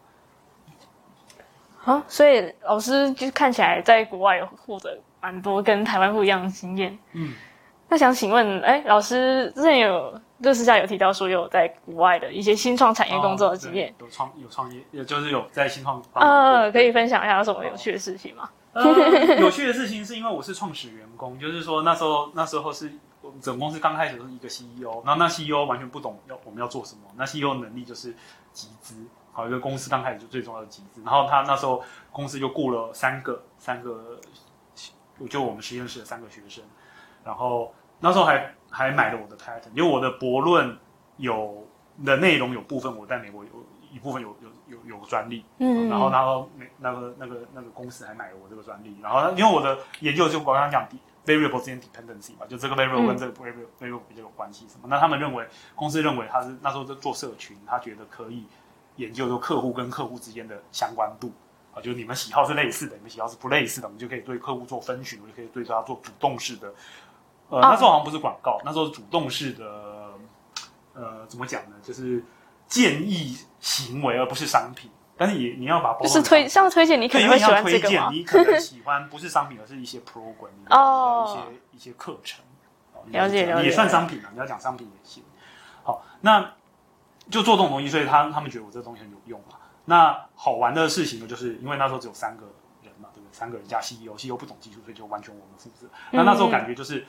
[1.78, 7.32] 好，所以老师就看起来在国外有获得蛮多跟台湾不一样的经验，嗯。
[7.88, 16.02] 那想请问，哎，老师之前有就私下有提到说有在国外的一些新创产业工作的经验，哦、有创有创业，也就是有在新创。
[16.12, 18.50] 呃，可以分享一下有什么有趣的事情吗？
[18.74, 18.84] 呃、
[19.40, 28.14] 有趣的事情是因为我是创始员工，就是说那时候那时候是我们整公司刚开始是一个 CEO，然后那 CEO 完全不懂要我们要做什么，那 CEO 能力就是
[28.52, 28.94] 集资，
[29.32, 34.20] 好一个公司刚开始就最重要的集资，然后他那时候公司就雇了三个三个，
[35.30, 36.62] 就我们实验室的三个学生。
[37.24, 40.76] 然后那时候还还买了我的 patent，因为我的博论
[41.16, 41.66] 有
[42.04, 43.50] 的内容有部分我在美国有
[43.92, 50.86] 一部分有有有有专利，嗯，然后然后那那个那个那个公司还买了我这个专利，然后因为我的研究就我刚刚讲
[51.26, 58.46] variable 之间 dependency 嘛，就这个 variable 跟这个 variable variable 比较有关系什么，那他们认为公司认为他是那时候在做社群，他觉得可以
[58.96, 61.32] 研究就客户跟客户之间的相关度。
[61.80, 66.74] 就是你们喜好是类似的，你们喜好是不类似的，我们就可以对客户做分群，我就可以对他做主动式的。
[67.48, 69.64] 呃，那时候好像不是广告，那时候是主动式的，
[70.94, 71.76] 呃，怎么讲呢？
[71.82, 72.22] 就是
[72.66, 74.90] 建议行为，而不是商品。
[75.16, 78.08] 但是也你要把包就是推像推荐，你可能会喜欢这个吗？
[78.12, 82.44] 你可能喜欢不是商品，而是一些 program 哦，一些一些课程。
[83.06, 85.24] 了解了解，也算商品啊，你要讲商品也行。
[85.82, 86.52] 好，那
[87.30, 89.56] 就做这种东西，所以他他们觉得我这个东西很有用嘛。
[89.86, 92.44] 那好玩的事情呢，就是因为那时候只有三个
[92.82, 93.32] 人嘛，对不对？
[93.32, 95.88] 三个人加 CEO，CEO 不懂技术，所以就完全我们负责。
[96.12, 97.06] 那那时候感觉就是。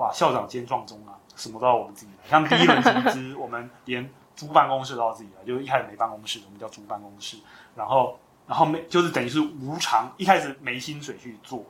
[0.00, 2.28] 哇，校长兼撞钟啊，什么都要我们自己来。
[2.28, 7.36] 像第一轮集资， 我们连租办公室都要自己来，就是一开始没办公室，我们叫租办公室。
[7.76, 11.62] 然后，然后没就是等于是无偿，一开始没薪水去做，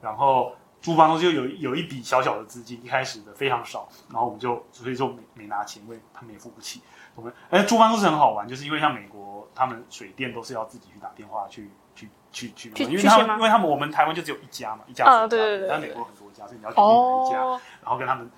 [0.00, 6.80] 然后租办公室就有有一笔小小的资金，一开始的非常少，然后我们就所以就没没拿钱，因为他们也付不起。
[7.14, 16.44] 我们哎，租办公室很好玩，就是因为像美国，他们水电都是要自己去打电话去去去去，因为他们因为他们我们台湾就只有一家嘛，一家，啊，对对对，但美国很多家。
[16.46, 17.38] 所以你要决定哪一家，
[17.82, 18.30] 然后跟他们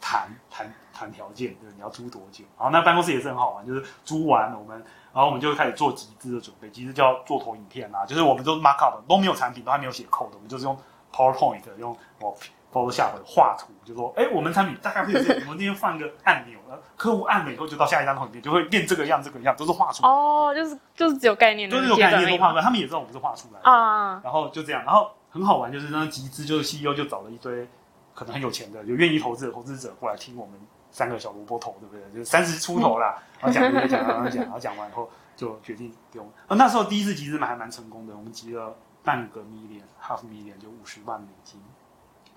[0.00, 2.44] 谈谈谈条件，对你要租多久。
[2.56, 4.78] 然后那办公室也是很好玩，就是租完我们，
[5.12, 6.70] 然后我们就开始做集资的准备。
[6.70, 10.78] 集资就要做投影片啊，就是我们都 mark up 都没有产品，都还没有写 code，我们就是用
[11.12, 12.36] PowerPoint 用我
[12.72, 16.58] Photoshop 画图，就说，哎，我们产品大概会这样，我们那边放一个按钮，
[16.96, 20.08] 客户按了以后就到下一张投影片，就会变这个样，这个样，都是画出来。
[20.08, 23.60] 哦， 就是就是只有概念，就是有概念都画出来，他们也知道我们是画出来。
[23.62, 24.20] 啊。
[24.24, 25.10] 然后就这样，然后。
[25.32, 27.66] 很好玩，就是那集资，就是 CEO 就找了一堆
[28.12, 32.20] 可能很有钱的、有愿意投资的投资者过来听我们三个小萝卜头，对不对？
[32.20, 36.34] 就三十出头啦，然后讲讲讲讲讲，然后讲完以后就决定给我们。
[36.50, 41.58] 那时候第一次集资嘛还蛮成功的，我们集了半个 million，half million 就五十万美金。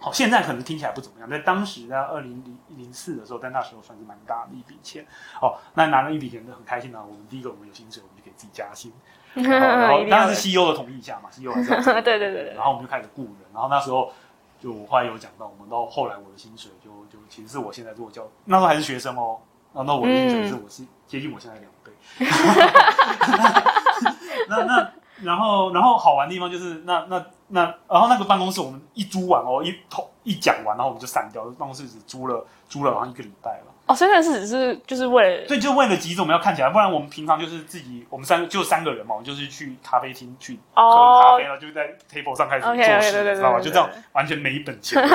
[0.06, 5.04] 好，现在可能听起来不怎么样，在当时在二零零零四的时候，在那时候算是蛮大的一笔钱。
[5.42, 7.04] 哦，那拿了一笔钱就很开心呢。
[7.04, 8.94] 我们第一个我们有薪水，我们就给自己加薪。
[9.34, 11.72] 然后当然是 CEO 的同意下嘛，CEO 还是
[12.04, 12.54] 对对对对。
[12.54, 14.14] 然后我们就开始雇人，然后那时候
[14.60, 19.40] 就我后来有讲到，我们到后来我的薪水就就其实是我现在做教，那时候还是学生哦，
[19.74, 21.92] 然后那我的薪水是我是接近我现在两倍。
[24.48, 24.92] 那那
[25.24, 31.44] 然后然后好玩的地方就是那那那，然后那个办公室我们一租完哦，一通一讲完，然后我们就散掉。
[31.44, 33.68] 办公室只租了租了好像一个礼拜吧。
[33.86, 43.60] 哦，所以那是只是就是为了，对，就为了急着我们要看起来，不然我们平常就是自己，我们三个就三个人嘛，我们就是去咖啡厅去喝咖啡了，就在 table 上开始做事，知道吗？
[43.60, 45.00] 就这样完全没本钱，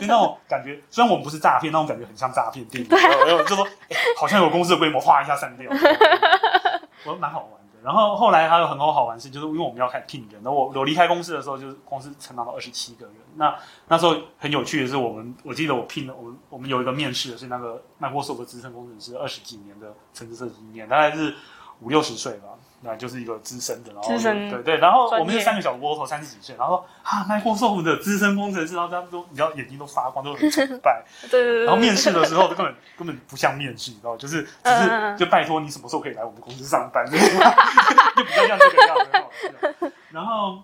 [0.00, 0.80] 就那种感觉。
[0.88, 2.88] 虽然我们不是诈骗，那种感觉很像诈骗电影，
[3.44, 3.68] 就说
[4.16, 5.68] 好像有公司的规模，哗一下散掉，
[7.04, 7.50] 我说蛮好玩。
[7.84, 10.42] 然后后来还有很多好玩事，就是因为我们要开始聘人。
[10.42, 13.14] 然后我我离开公司的时候，就是公司成长到二十七个人。
[13.36, 13.54] 那
[13.88, 21.34] 那时候很有趣的是，我们我记得我聘了我们我们有一个面试的是那个 Microsoft 的资深工程师，二十几年的城市设计经验，大概是
[21.80, 22.48] 五六十岁吧。
[22.84, 31.02] 那就是一个资深的，然后对对，然后我们是三个小窝头，三十几岁，然后说啊，Microsoft 的资深工程师，然后他们都，你知道眼睛都发光，都很崇拜。
[31.30, 31.64] 对对对。
[31.64, 38.96] 然后面试的时候，都根本根本不像面试，你知道，就是只是就拜托你什么时候可以来我们公司上班， 就比较像这个样
[39.80, 39.92] 子。
[40.10, 40.58] 然后，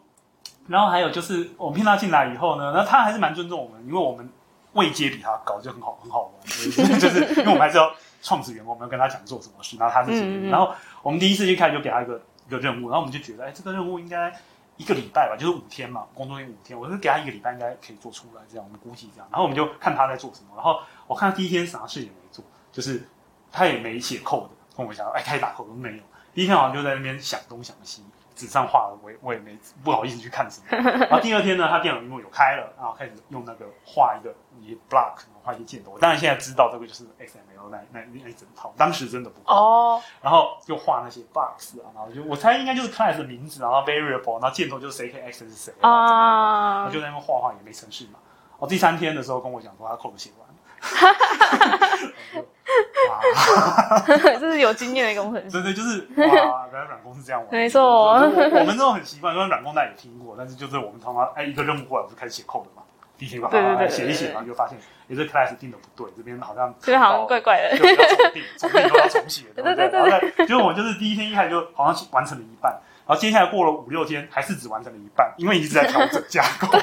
[0.68, 4.30] 然后还有就是我们聘他进来以后呢，那他还是蛮尊重我们，因为我们
[4.74, 7.90] 位阶比他高，就很好很好玩，就是因为我们还是要。
[8.22, 10.20] 创始员工，我们要跟他讲做什么事，然后他是谁？
[10.22, 14.32] 嗯嗯，然后我们第一次一开始就给他一个一个任务，然后我们就觉得，哎，这个任务应该
[14.76, 19.28] 一个礼拜吧，就是五天嘛，工作天五天，我就给他一个礼拜应该可以做出来，这样我们估计这样。
[19.30, 23.02] 然后我们就看他在做什么，然后我看他第一天啥事也没做，就是
[23.50, 26.02] 他也没写 code，跟我想，哎，开始打 code 都没有。
[26.32, 28.02] 第一天好像就在那边想东想西。
[28.34, 30.66] 纸上画的，我也我也没不好意思去看什么。
[31.06, 35.92] 然后第二天呢，他电脑屏幕有开了，然后开始用那个画一个一 block，然后画一些箭头。
[35.92, 39.54] 我当然现在知道这个就是 XML 那那那一整套，当时真的不会。
[39.54, 40.00] 哦。
[40.22, 46.88] 然后就画那些 box 啊，然后就我猜应该就是 class 的名字，然后 variable，然后箭头就是谁可以 access 谁啊。
[46.90, 48.18] 就在那边画画，也没程式嘛。
[48.58, 50.54] 哦，第三天的时候跟我讲说他 code 写完了。
[53.08, 54.00] 哇，
[54.38, 55.50] 这是有经验的工程师。
[55.50, 57.50] 对对，就是哇，原来软工是这样玩。
[57.50, 62.82] 没错，我们这种很习惯，因为软工大家也听过，但是就是我们常常哎一个任务过来，我就开始写 code 嘛，
[63.18, 64.78] 第一天把它写一写，然后就发现，
[65.08, 70.10] 哎，这 class 定的不对，这边好像这边好像怪怪的，就要重定，重定都要重写， 对对对对。
[70.10, 72.72] 然后就我就是第一天一开始就好像完成了一半，
[73.06, 76.68] 然后接下来过了五六天，还是只完成了一半，因为一直在调整架构。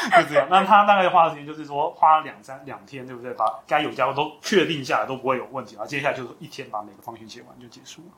[0.22, 3.32] 就这样，那他大概花的时间就是说花两三两天，对不对？
[3.34, 5.74] 把该有家伙都确定下来，都不会有问题。
[5.76, 8.08] 然后接下来就是一天把每个 function 写完就结束了。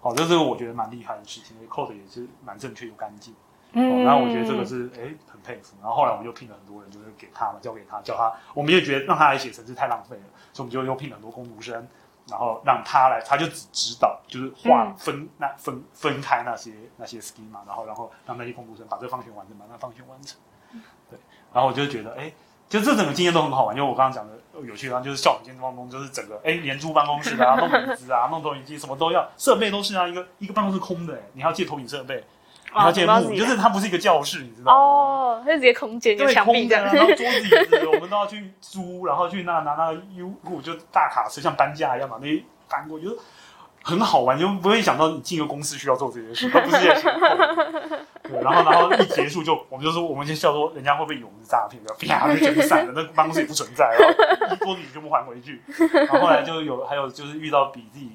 [0.00, 3.34] 好，这这个我觉得蛮厉害的事情，因为 code 也是蛮正确又干净。
[3.72, 5.74] 嗯，然后我觉得这个是哎很佩服。
[5.80, 8.32] 然后后来我们就聘了很多人，就是给他嘛，交给他，叫他。
[8.54, 11.86] 我们也觉得让他来写程式太浪费了，所以我们就又聘了很多工读生，
[12.28, 20.38] 然后让他来，他就只指导，就是画分那分分开那些那些 schema，然后然后让那些工读生把这个 function 完成，把那 function 完成。
[21.56, 22.30] 对，然后我就觉得，哎，
[22.68, 23.74] 就这整个经验都很好玩。
[23.74, 24.32] 因为我刚刚讲的
[24.66, 32.24] 有趣的地方，就是校园兼办公，就是整个哎连租办公室啊，弄椅子啊，弄投影机，什么都要，设备都是啊，一个一个办公室空的，哎，你还要借投影设备，
[32.74, 34.78] 你要借幕，就是它不是一个教室，你知道吗？
[34.78, 43.06] 哦，它直接空间，就墙壁这样，然后桌子椅子我们都要去租，然后去那拿那个 U 库，就大卡车像搬家一样把，那搬过去。
[43.86, 47.02] 很好玩，就不会想到你进一个公司需要做这些事， 都不是这些事。
[48.24, 51.80] 对，然后然后一结束就，我们就说，我们就笑说，人家会不会以为我们是诈骗？
[52.08, 55.62] 啪就全散了，那办公室也不存在，然 后一桌子全部还回去。
[55.92, 58.10] 然后后来就有还有就是遇到比自己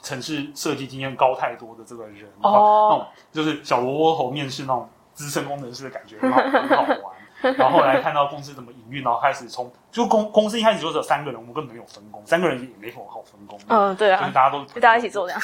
[0.00, 7.15] 城市设计经验高太多的这个人，哦，那种就是小窝窝头面试那种资深工程师的感觉，很好很好玩。
[7.56, 13.58] 然后后来看到公司怎么营运，然后开始从就公公司一开始就只有三个人，我们根本没有分工，三个人也没什么好分工。
[13.68, 15.40] 嗯，对啊，就是大家都大家一起做这样。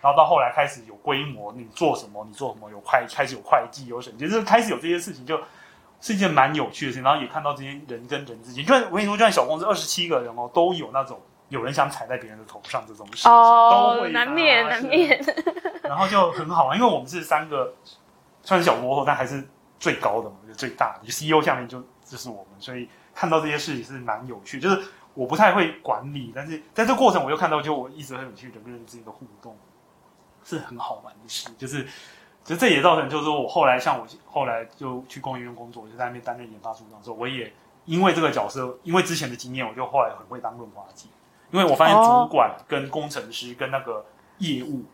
[0.00, 5.40] 然后到后来开始有规模，你做什么，你做什么，有会开始有会计，有审计，就是开始有这些事情，就
[6.00, 7.02] 是一件蛮有趣的事情。
[7.02, 11.18] 然后也看到这些人跟人之间，就算我跟你说，就算小公司二十七个人哦，都有那种
[11.48, 15.18] 有人想踩在别人的头上这种事情，哦，都会难免难免。
[15.82, 17.72] 然后就很好玩，因为我们是三个，
[18.42, 19.48] 算是小窝头，但还是。
[19.78, 24.58] 最高的嘛，就最大的，就 CEO 下面就就是我们，所以看到这些事情是蛮有趣。
[24.58, 24.80] 就是
[25.14, 29.56] 我不太会管理，但是在这过程我又看到，就我一直很有趣人跟人之间的互动，
[30.44, 31.48] 是很好玩的事。
[31.58, 31.86] 就是，
[32.44, 37.52] 就这也造成，就是说我后来像我后来就去工研院工作，我就在那边担任研发组长的时候，我也
[37.84, 41.08] 因为这个角色，因为之前的经验，我就后来很会当润滑剂，
[41.50, 44.04] 因为我发现主管跟工程师跟那个
[44.38, 44.84] 业务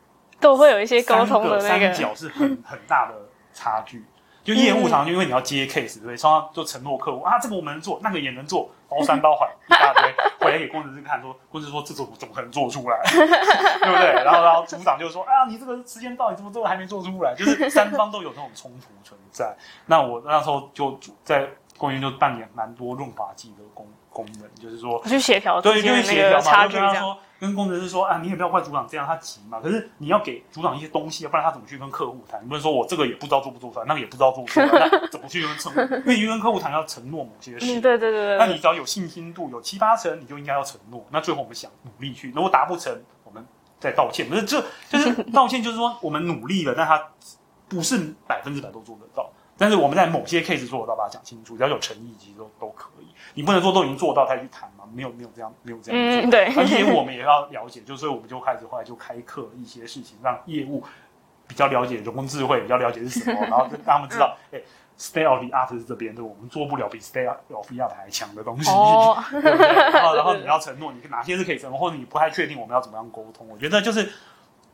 [0.40, 3.14] 都会有一些沟通的那个三角是很很大的
[3.52, 4.04] 差距。
[4.44, 6.16] 就业务上就因为你要接 case，对不对？
[6.16, 14.22] 常常就承诺客户啊，这个我们能做，那个也能做，包山包海一大堆， 回来给工程师看，说工程师说这种怎么可能做出来， 对不对？
[14.22, 17.34] 然后然后组长就说啊，你这个时间到底怎么做还没做出来？
[17.34, 19.56] 就是三方都有这种冲突存在。
[19.86, 27.18] 那我那时候就在工研院就扮演蛮多润滑剂的功功能，就是说去协调，对，就是协调嘛，就跟他说。
[27.40, 29.60] 跟工程师说啊，你也不要怪组长这样，他急嘛。
[29.60, 32.42] 可是你要给组长一些东西，不然他怎么去跟客户谈？
[32.42, 35.94] 你不能说我这个也不知道做不做出来，那个也不知道做不出来，那怎么去跟客户？
[35.96, 38.38] 因为你跟客户谈要承诺某些事，嗯，对对对对。
[38.38, 41.04] 那你只要有信心度有七八成，你就应该要承诺。
[41.10, 43.44] 那最后我们想努力去，如果达不成，我们
[43.78, 44.30] 再道歉。
[44.30, 47.08] 可是这就是道歉，就是说我们努力了，但他
[47.68, 49.28] 不是百分之百都做得到。
[49.56, 53.06] 但是我们在某些 case 做得到，把它讲清楚，只要有诚意，其实都都可以。
[53.34, 54.84] 你不能说都已经做到再去谈嘛？
[54.92, 56.28] 没有没有这样没有这样做。
[56.28, 56.46] 嗯，对。
[56.56, 60.82] 而且我们也要了解，就所以我们就开始后来就开课一些事情，让业务
[61.46, 64.64] 比较了解人工智慧，比较了解是什么， 然后让他们知道，哎、欸、
[64.98, 69.66] ，state of the art 是这边，对，我们做不了比 state of the art 还强的东西，哦、对 不对？
[69.66, 73.46] 然后然后你要承诺，你哪些是可以承诺，或者你不太确定我们要怎么样沟通？
[73.48, 74.10] 我觉得就是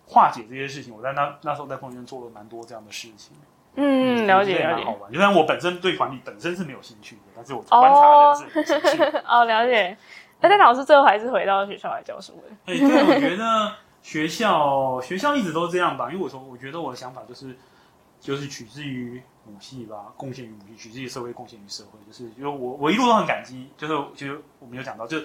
[0.06, 0.94] 化解这些事情。
[0.94, 3.36] 我在那那时候在空间做了蛮多这样的事情。
[3.76, 4.84] 嗯，了解了解。
[4.84, 9.24] 好玩，就像我本身对管理本身是没有兴趣的，但是我观察人是有兴趣的。
[9.28, 9.96] 哦，了解。
[10.40, 12.72] 那但老师最后还是回到学校来教书的。
[12.72, 17.54] 哎，对，我觉得学校学校一直都这样吧，因为我说，我觉得我的想法就是，
[18.18, 21.98] 就是取之于母系吧，贡献于母系，取之于社会，贡献于社会。
[22.06, 25.18] 就是，因为我我一路都很感激，就是其实我们有讲到，就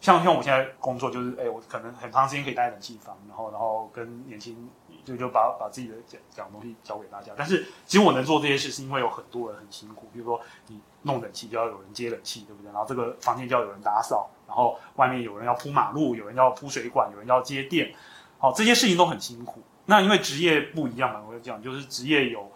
[0.00, 4.68] 像像我现在工作，就是哎，我可能很长时间可以待在冷气房，然后然后跟年轻。
[5.04, 10.08] 就就把把自己的讲讲东西交给大家，但是其实我能做这些事，是因为有很多人很辛苦。
[10.12, 12.70] 比如说你弄冷气，就要有人接冷气，对不对？
[12.72, 17.92] 然后这个房间就要有人打扫，然后外面有人要铺马路，有人要铺水管，有人要接电，
[18.38, 19.62] 好，这些事情都很辛苦。
[19.86, 22.48] 那因为职业不一样嘛，我就讲就是职业有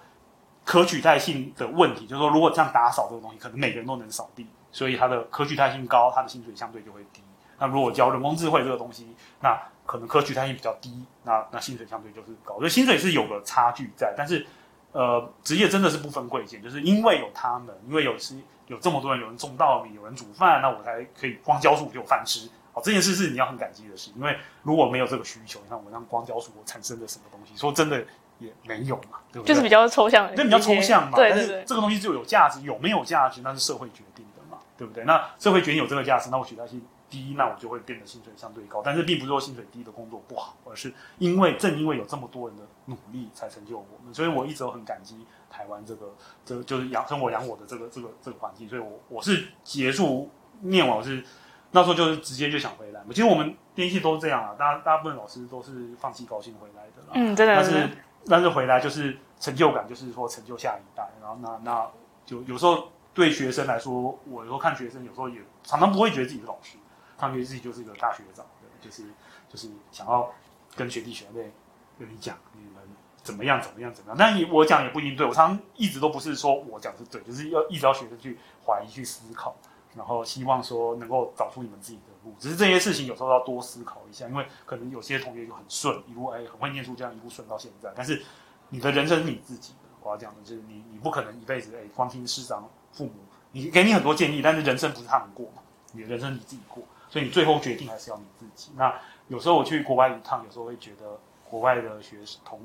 [0.65, 7.21] 可取代性的问题，就是说如果这样打扫这个东西，可能每个人都能扫地，所以它的可取代性高，它的薪水相对就会低。
[7.59, 14.47] 那如果教人工智慧这个东西，那可能科取代性比较低，那那薪水相对就是高，所以薪水是有个差距在，但是，
[14.93, 18.37] 呃，职业真的是不分贵贱，就是因为有他们，因为有是
[18.67, 28.03] 有这么多人，有人种稻米，有人煮饭，那我才可以光教书就有饭吃，好，这件事是你要很感激的事，因为如果没有这个需求，你看我让光教书我产生了什么东西，说真的
[28.39, 29.49] 也没有嘛，对不对？
[29.49, 35.05] 就是比较抽象的，就比较抽象嘛，对对对，但是这个东西就有价值，有没有价值那是社会决定的嘛，对不对？
[35.05, 36.83] 那社会决定有这个价值，那我取代性。
[37.15, 46.13] 低，那我就会变得薪水相对高，但是并不是说薪水低的工作不好，而是因为正因为有这么多人的努力才成就我们，所以我一直都很感激台湾这个，
[46.45, 50.29] 这就是养生我养我的这个这个这个环境，所以我我是结束
[50.63, 51.23] 念完我是
[51.71, 57.91] 那时候就是直接就想回来，其实我们电器都是这样啊，大大部分老师都是放弃高薪回来的啦，嗯，真的，但是
[58.29, 61.87] 但是回来就是成就感，就是说成就下一代，然后那那
[62.27, 66.79] 就有时候对学生来说，我有时候看学生有时候也常常不会觉得自己是老师。
[67.25, 68.45] 他们觉自己就是一个大学长，
[68.81, 69.05] 就是
[69.49, 70.31] 就是想要
[70.77, 71.51] 跟学弟学妹
[71.99, 72.83] 跟你讲你们
[73.23, 75.27] 怎么样怎么样怎么样，但我讲也不一定对。
[75.27, 79.57] 我常常一直都不是说我讲是对，就是要一直要学着去怀疑、去思考，
[79.95, 82.35] 然后希望说能够找出你们自己的路。
[82.39, 87.91] 只是这些事情有时候要多思考一下，因为可能有些同学就很顺，一路哎很会念书，这样一路顺到现在。
[87.97, 88.23] 但是
[88.69, 93.13] 你的人生是你自己的，我要讲的就是你你不可能一辈子哎光听师长父母，
[93.53, 95.63] 你给你很多建议，但是人生不是他们过嘛，
[95.93, 96.83] 你的人生你自己过。
[97.15, 98.73] 所以你最后决定还是要你自己。
[98.75, 98.93] 那
[99.29, 101.17] 有时候我去国外一趟，有时候会觉得
[101.49, 102.61] 国外的学生同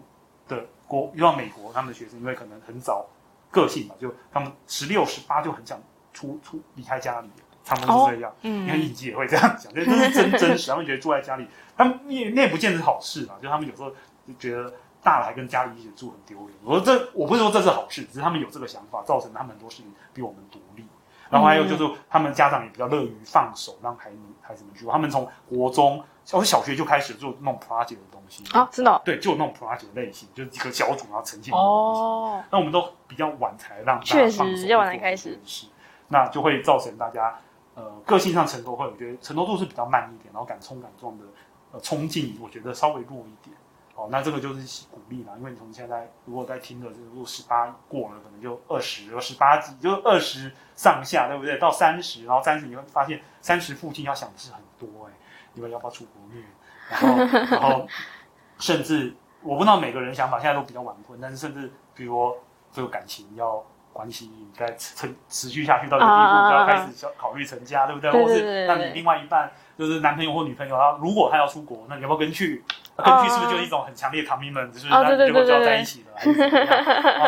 [0.47, 3.05] 的国遇到美国他们的学生，因为可能很早
[3.51, 5.79] 个性嘛，就他们十六十八就很想
[6.13, 7.29] 出出离开家里，
[7.63, 8.35] 他们是这样。
[8.41, 10.71] 嗯，你看影集也会这样讲，这是真真实。
[10.71, 11.45] 他们觉得住在家里，
[11.77, 13.35] 他们也那也不见得是好事嘛。
[13.39, 13.91] 就他们有时候
[14.27, 14.73] 就觉得
[15.03, 16.49] 大了还跟家里一起住很丢脸。
[16.63, 20.83] 我说这我不是说这是好事，只是他们有这个想法，造成他们很多事情比我们独立。
[21.29, 24.85] 然后还有就是，他们家长也比较乐于放手，让孩子孩子们去。
[24.85, 29.01] 他们从国中，或小学就开始做那种 project 的东西啊，真的、哦？
[29.05, 32.01] 对，就有那种 project 类型，就是几个小组然后呈现的东西。
[32.01, 35.39] 哦，那我们都比较晚才让大家放手，确实要晚才开始。
[35.45, 35.67] 是，
[36.07, 37.39] 那就会造成大家
[37.75, 41.25] 呃个性上承受会，我觉得承受度是比较慢一点，然后敢冲敢撞的
[41.71, 43.55] 呃冲劲，我觉得稍微弱一点。
[43.99, 51.57] 哦，那这个就是鼓励嘛，因为你从现在如果在听的，这个如果十八过了，可能就二十，有十八级，就二十上下，对不对？
[51.57, 55.11] 到三十，然后三十你会发现三十附近要想的事很多哎，
[55.51, 56.45] 你们要不要出国念？
[56.89, 57.85] 然后，然后
[58.57, 62.37] 甚至我不知道每个人想法现在都比较晚婚，但是甚至比如说
[62.71, 68.09] 这个感情要关系应该持持续下去到一个地步，就要开始考虑成家，对不对？
[68.11, 72.63] 或是那你另外一半就是男朋友或女朋友，他如果他要出国，那你要不要跟去？
[73.03, 74.71] 跟去是不是就是一种很强烈的 commitment？
[74.71, 76.19] 就是那结果就要在一起了，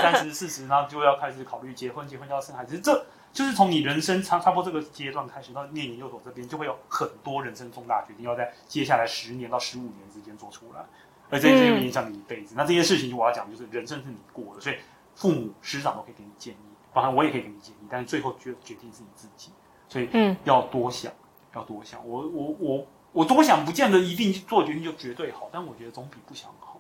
[0.01, 2.80] 三十、四十，然后就要开始考虑结婚，结婚就要生孩子。
[2.80, 10.82] 这就是从你人生差差不多这个阶段开始，到念研究所这边，就会有很多人生重大决定要在接下来十年到十五年之间做出来，
[11.30, 12.55] 而这件事情影响你一辈子。
[12.57, 14.76] 那这件事情，我要讲就是人生是你过的，所以
[15.15, 16.57] 父母师长都可以给你建议，
[16.93, 19.51] 当然我也可以给你建议，但是最后决决定是你自己。
[19.88, 21.11] 所以，嗯，要多想，
[21.53, 21.99] 要多想。
[22.07, 26.80] 我我我我多想不见得一定做决定就绝对好，但我觉得总比不想好。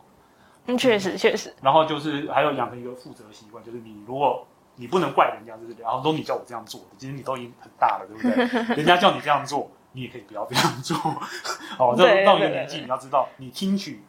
[0.65, 1.53] 嗯，确实确实。
[1.61, 8.75] 然后就是还有养成一个负责的习惯，就是你如果你不能怪人家，就是然后都你叫我这样做的，其实你都已经很大了，对不对？
[8.77, 10.95] 人家叫你这样做，你也可以不要这样做。
[11.77, 14.03] 哦，这到一个年纪，你要知道，你听取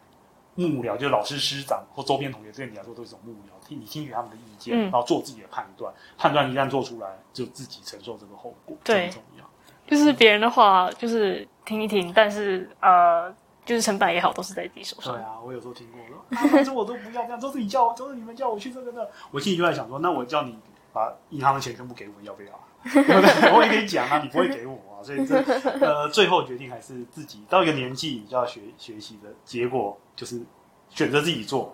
[0.54, 5.92] 幕僚，就是老师、师长或周边同学对你来说都是一种幕僚，听你听取他们的意见，嗯、然后做自己的判断。
[6.18, 9.44] 判断一旦做出来，就自己承受这个后果，对，很重要。
[9.86, 13.34] 就是别人的话，就是听一听，但是呃。
[13.64, 15.14] 就是成败也好，都是在自己手上。
[15.14, 19.08] 对啊，我有时候听过说， 反正我都不要这样，都是你叫我，都是你们叫我去这个的。
[19.30, 20.58] 我心里就在想说，那我叫你
[20.92, 22.50] 把银行的钱全部给我，要不要？
[22.82, 23.52] 对不对？
[23.52, 25.40] 我也可以讲啊，你不会给我啊，所以这
[25.80, 30.42] 呃，最后决定还是自己到一个年纪，你就要学学习的结果就是
[30.88, 31.72] 选择自己做，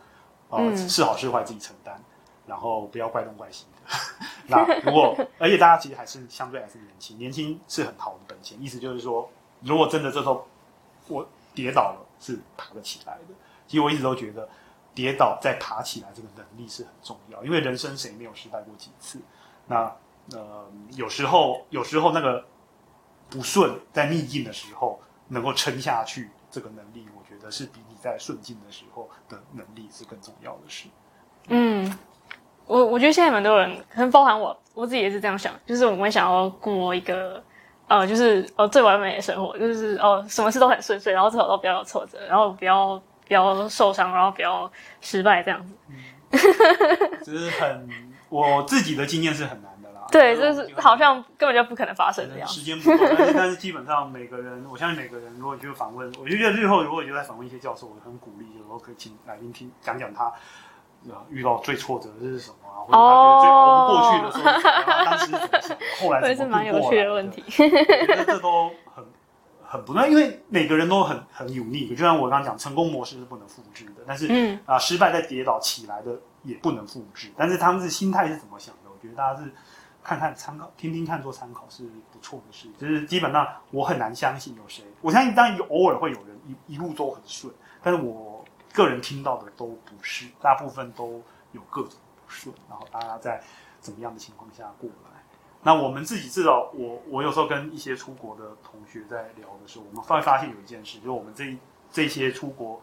[0.51, 1.99] 呃，嗯、是好是坏自己承担，
[2.47, 3.95] 然后不要怪东怪西的。
[4.49, 8.61] 那如果而且大家其实还是相对还是年轻，年轻是很好的本钱。
[8.61, 9.31] 意思就是说，
[9.63, 10.47] 如果真的这时候
[11.09, 11.29] 我。
[11.55, 13.35] 跌倒了是爬得起来的。
[13.67, 14.49] 其实我一直都觉得，
[14.95, 17.43] 跌倒再爬起来这个能力是很重要。
[17.43, 19.19] 因为人生谁没有失败过几次？
[19.67, 19.93] 那
[20.35, 22.45] 呃，有时候有时候那个
[23.29, 30.87] 不顺，在逆境的时候能够撑下去，这个能力，我觉得是比你在顺境的时候的能力是更重要的事。
[31.49, 31.99] 嗯，
[32.67, 37.43] 我我觉得现在蛮多人，可能包含我，我自己也是这样想，就是我们想要过一个。
[37.89, 44.71] 呃，就是呃，最完美的生活，就是哦，什么事都很顺遂，然后最好都不要有挫折，然后不要不要受伤，然后不要
[45.01, 45.75] 失败这样子。
[45.89, 45.97] 嗯，
[47.25, 47.89] 就是很
[48.29, 50.07] 我自己的经验是很难的啦。
[50.13, 52.47] 对，就是好像根本就不可能发生这样。
[52.47, 60.31] 时间不够，但是但是基本上每个人，我相信每个人，如果就访问，我就觉得日后如果就在访问一些教授，我很鼓励，有时候可以请来宾听讲讲他。
[61.31, 62.81] 遇到最挫折的是什么啊？
[62.85, 65.77] 或者他觉得最熬不过去的时候，哦、当时是怎么想？
[66.01, 66.37] 后来怎么度过来的？
[66.37, 67.45] 是蛮有趣的问题。
[67.47, 67.53] 我
[68.07, 69.05] 觉得这都很
[69.65, 71.91] 很不断，因为每个人都很很 unique。
[71.91, 77.31] 就像我刚刚讲，成功模式是不能复制的，但是、嗯、啊，失败再跌倒起来的也不能复制。
[77.37, 78.91] 但是他们是心态是怎么想的？
[78.91, 79.53] 我觉得大家是
[80.03, 82.69] 看看参考，听听看做参考是不错的事。
[82.79, 87.53] 就是基本上我很难相信有谁，我相信当然有偶尔会有人一一路都很顺，
[87.83, 88.28] 但是我。
[88.79, 91.21] 个人听到的都不是，大部分都
[91.51, 93.43] 有各种不顺，然后大家在
[93.81, 95.21] 怎么样的情况下过来？
[95.65, 101.59] 那我们自己知道，我我有时候跟一些出国的同学在聊的时候，我们会发现有一件事，就是我们这
[101.91, 102.81] 这些出国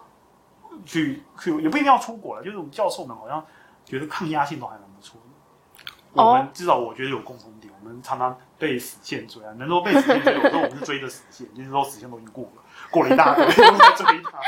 [0.85, 3.43] 去去也不一定要出国了，就是我们教授们好像
[3.85, 6.21] 觉得抗压性都还蛮不错的。
[6.21, 14.39] 我们至少我觉得有共同点，我们常常被死线追啊，能够被死线追，有时候我们是追着死线，就是说死线都已经过了，过了一大堆，都在追他。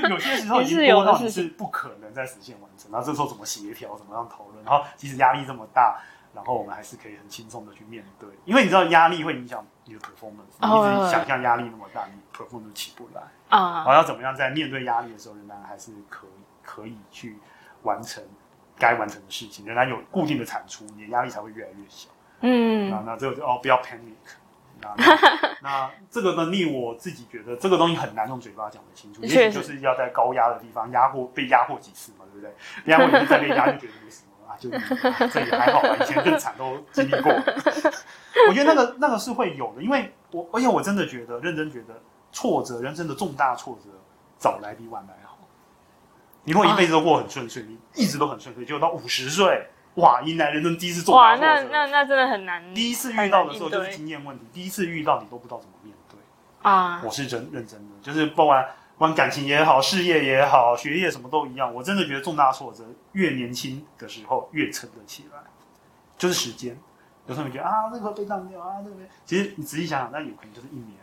[0.00, 6.00] 就有些时候已经多到你是不可能在实现完成，然后这时候怎么协调，怎么样讨论，然后即使压力这么大，
[6.34, 13.76] 然后我们还是可以很轻松的去面对，因为你知道压力会影响你的 performance，你一直想象压力那么大，你 performance 起不来啊。
[13.76, 16.30] 然后要怎么样在面对压力的时候，仍然还是可以
[16.62, 17.38] 可以去
[17.82, 18.22] 完成
[18.76, 22.08] 该完成的事情，仍然有固定的产出，你的压力才会越来越小。
[22.40, 24.14] 嗯，那那这个就哦不要 panic。
[24.96, 32.54] 那， 那这个能力，我自己觉得这个东西很难用嘴巴讲得清楚，也许就是要在高压的地方压过，被压过几次嘛，对不对？
[32.92, 34.70] 压过一次再被压，就觉得没什么啊，就
[35.28, 37.32] 这也还好吧，以前更惨都经历过。
[38.48, 41.94] 我觉得那个那个是会有的，因为我而且我真的觉得，认真觉得
[42.32, 43.90] 挫折，人生的重大挫折，
[44.38, 45.38] 早来比晚来好。
[46.44, 49.66] 你如果一辈子都过很顺遂，你一直都很顺遂，就到五十岁。
[49.96, 50.20] 哇！
[50.22, 52.74] 迎来人生第一次重大挫折，哇，那那那真的很难。
[52.74, 56.18] 第一次遇到的时候就是经验问题，第一次遇到你都不知道怎么面对
[56.62, 57.00] 啊！
[57.04, 58.66] 我是真认真的，就是不管
[58.96, 61.72] 不管感情也好，事业也好，学业什么都一样。
[61.72, 62.82] 我真的觉得重大挫折
[63.12, 65.38] 越年轻的时候越撑得起来，
[66.18, 66.76] 就是时间。
[67.26, 70.98] 有时候你觉得啊，那个被当掉啊，那个其实你仔细想想，那有可能就是一年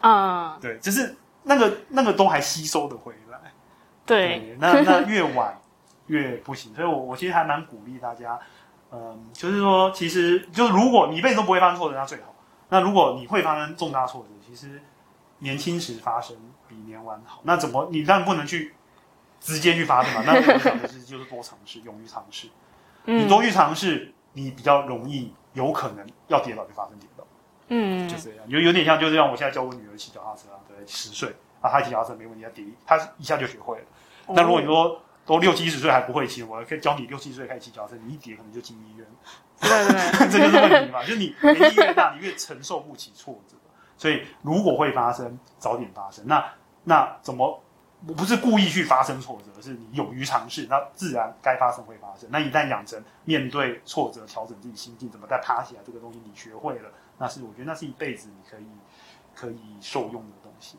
[0.00, 0.58] 啊。
[0.60, 3.38] 对，就是那个那个都还吸收的回来。
[4.04, 5.56] 对，对那那越晚。
[6.06, 8.38] 越不行，所以我我其实还蛮鼓励大家，
[8.90, 12.34] 嗯，就是说，其实就是如果你一辈子都不会犯错的，那最好。
[12.68, 14.82] 那如果你会发生重大挫折，其实
[15.38, 16.36] 年轻时发生
[16.66, 17.40] 比年晚好。
[17.44, 18.74] 那怎么你当然不能去
[19.40, 20.22] 直接去发生嘛？
[20.26, 22.48] 那我想的是就是多尝试，勇于尝试。
[23.04, 27.24] 你多去尝试，你比较容易有可能要跌倒就发生跌倒。
[27.68, 31.28] 嗯，就这样，有有点像就是让我现在教我女儿骑脚踏车啊，对，十岁
[31.60, 33.84] 啊，她骑脚踏车没问题，她跌她一下就学会了。
[34.28, 39.06] 那如果你说，都六七十岁还不会骑，我可以教你六七十岁开始骑脚踏车，你一跌可能就进医院。
[39.60, 43.56] 对对对， 这就是问题嘛，就是你年纪越大，你越承受不起挫折。
[43.98, 46.26] 所以如果会发生，早点发生。
[46.26, 46.44] 那
[46.84, 47.62] 那怎么？
[48.06, 52.28] 我不是故意去发生挫折，是你勇于尝试，那自然该发生会发生。
[52.30, 58.66] 那一旦养成面对挫折、调整自己心境，怎么再爬起来，这个东西你学会了，那是我觉得那是一辈子你可以
[59.34, 60.76] 可以受用的东西。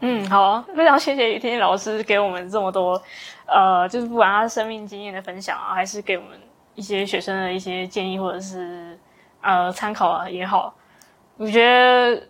[0.00, 3.02] 嗯，好，非常谢谢于天老师给我们这么多，
[3.46, 6.38] 呃，就是不管他生命经验的分享啊，还是给我们
[6.76, 8.96] 一些学生的一些建议，或者是
[9.40, 10.72] 呃参考啊也好，
[11.36, 12.22] 我觉得，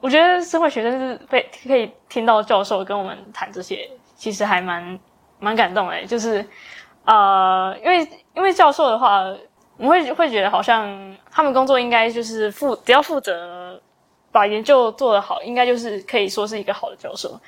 [0.00, 4.96] 我觉得身为学生是被可以听到教授跟我们谈这些，其实还蛮
[5.40, 6.46] 蛮感动的，就是
[7.06, 9.24] 呃，因为因为教授的话，
[9.78, 13.82] 我会会觉得好像他们工作应该就是负只要负责。
[14.36, 17.40] 把研究做得好，应该就是可以说是一个好的教授。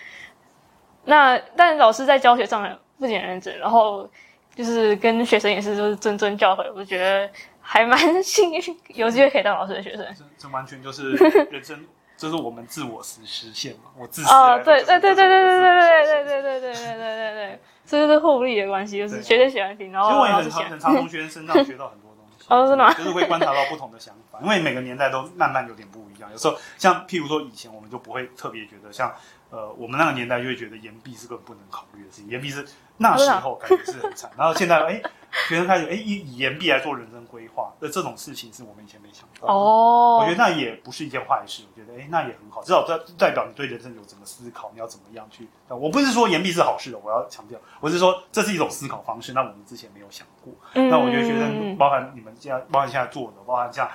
[1.04, 2.66] 那但老师在教学上
[2.98, 4.08] 不仅认真，然后
[4.54, 7.28] 就是跟学生也是就是谆谆教诲，我觉得
[7.60, 8.62] 还蛮 幸运，
[8.94, 10.06] 有机会可以当老师的学生。
[10.16, 11.12] 这这完全就是
[11.52, 11.84] 人生，
[12.16, 13.90] 这是我们自我实实现嘛？
[13.98, 20.64] 我自啊、哦，对对对对对对对对对对对对对对对对，这就是互利的关系，就是学生喜欢听，然后老师喜欢。
[20.64, 22.07] 其实我也很常很常从学生身上学到很多。
[22.48, 22.94] 哦，真的？
[22.94, 26.30] 就是会观察到不同的想法，因为每个年代都慢慢有点不一样。
[26.32, 29.14] 有时候像譬如说以前，我们就不会特别觉得像
[29.50, 32.66] 呃，我们那个年代就会觉得延毕是根本不能考虑的事情，延毕是
[32.98, 34.30] 那时候感觉是很惨。
[34.36, 35.02] 然后现在哎，
[35.48, 39.48] 学生开始哎以以延毕来做人生规划，那这种事情是我们以前没想到。
[39.48, 41.62] 哦，我觉得那也不是一件坏事。
[41.70, 45.48] 我觉得哎，那也很好，至少代代表你对人生有怎么思考，你要怎么样去。
[45.68, 49.32] 我不是说延毕是好事的，我要强调，我是说这是一种思考方式。
[49.32, 50.52] 那我们之前没有想过。
[50.74, 53.88] 嗯、那我觉得学生，包含你们现在，包含现在做的，包含像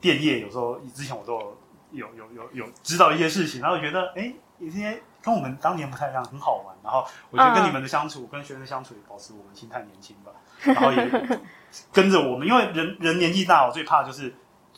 [0.00, 1.56] 电业，有时候之前我都
[1.92, 6.76] 有有有有有知道一些事情，然后我觉得哎，有些跟我们当年不太一样，很好玩。
[6.84, 10.30] 然后我觉得跟你们的相处，嗯、跟学生的相处也保持我们心态年轻吧。
[10.62, 11.38] 然后也
[11.92, 14.32] 跟着我们，因为人人年纪大，我最怕就是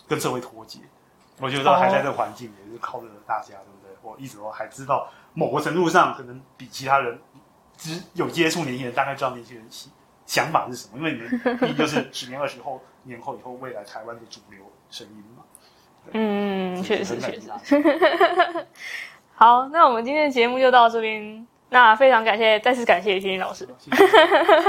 [0.08, 0.78] 跟社会脱节。
[1.38, 3.96] 我觉得还在这个环境，哦、也是靠着大家，对不对？
[4.02, 7.18] 我一直都还知道，某个程度上可能比其他人
[7.76, 9.66] 只有接触年轻人，大概知道年轻人
[10.24, 10.98] 想法是什么？
[10.98, 14.60] 因为你们毕竟就是十年、二十后年后以后未来台湾的主流
[14.90, 15.42] 声音嘛。
[16.12, 17.50] 嗯，确实确实。
[19.42, 21.44] 好，那我们今天的节目就到这边。
[21.70, 23.66] 那非常感谢，再次感谢于天天老师。
[23.76, 24.06] 谢谢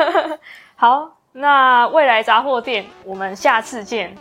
[0.75, 4.15] 好，那未来杂货店，我们下次见。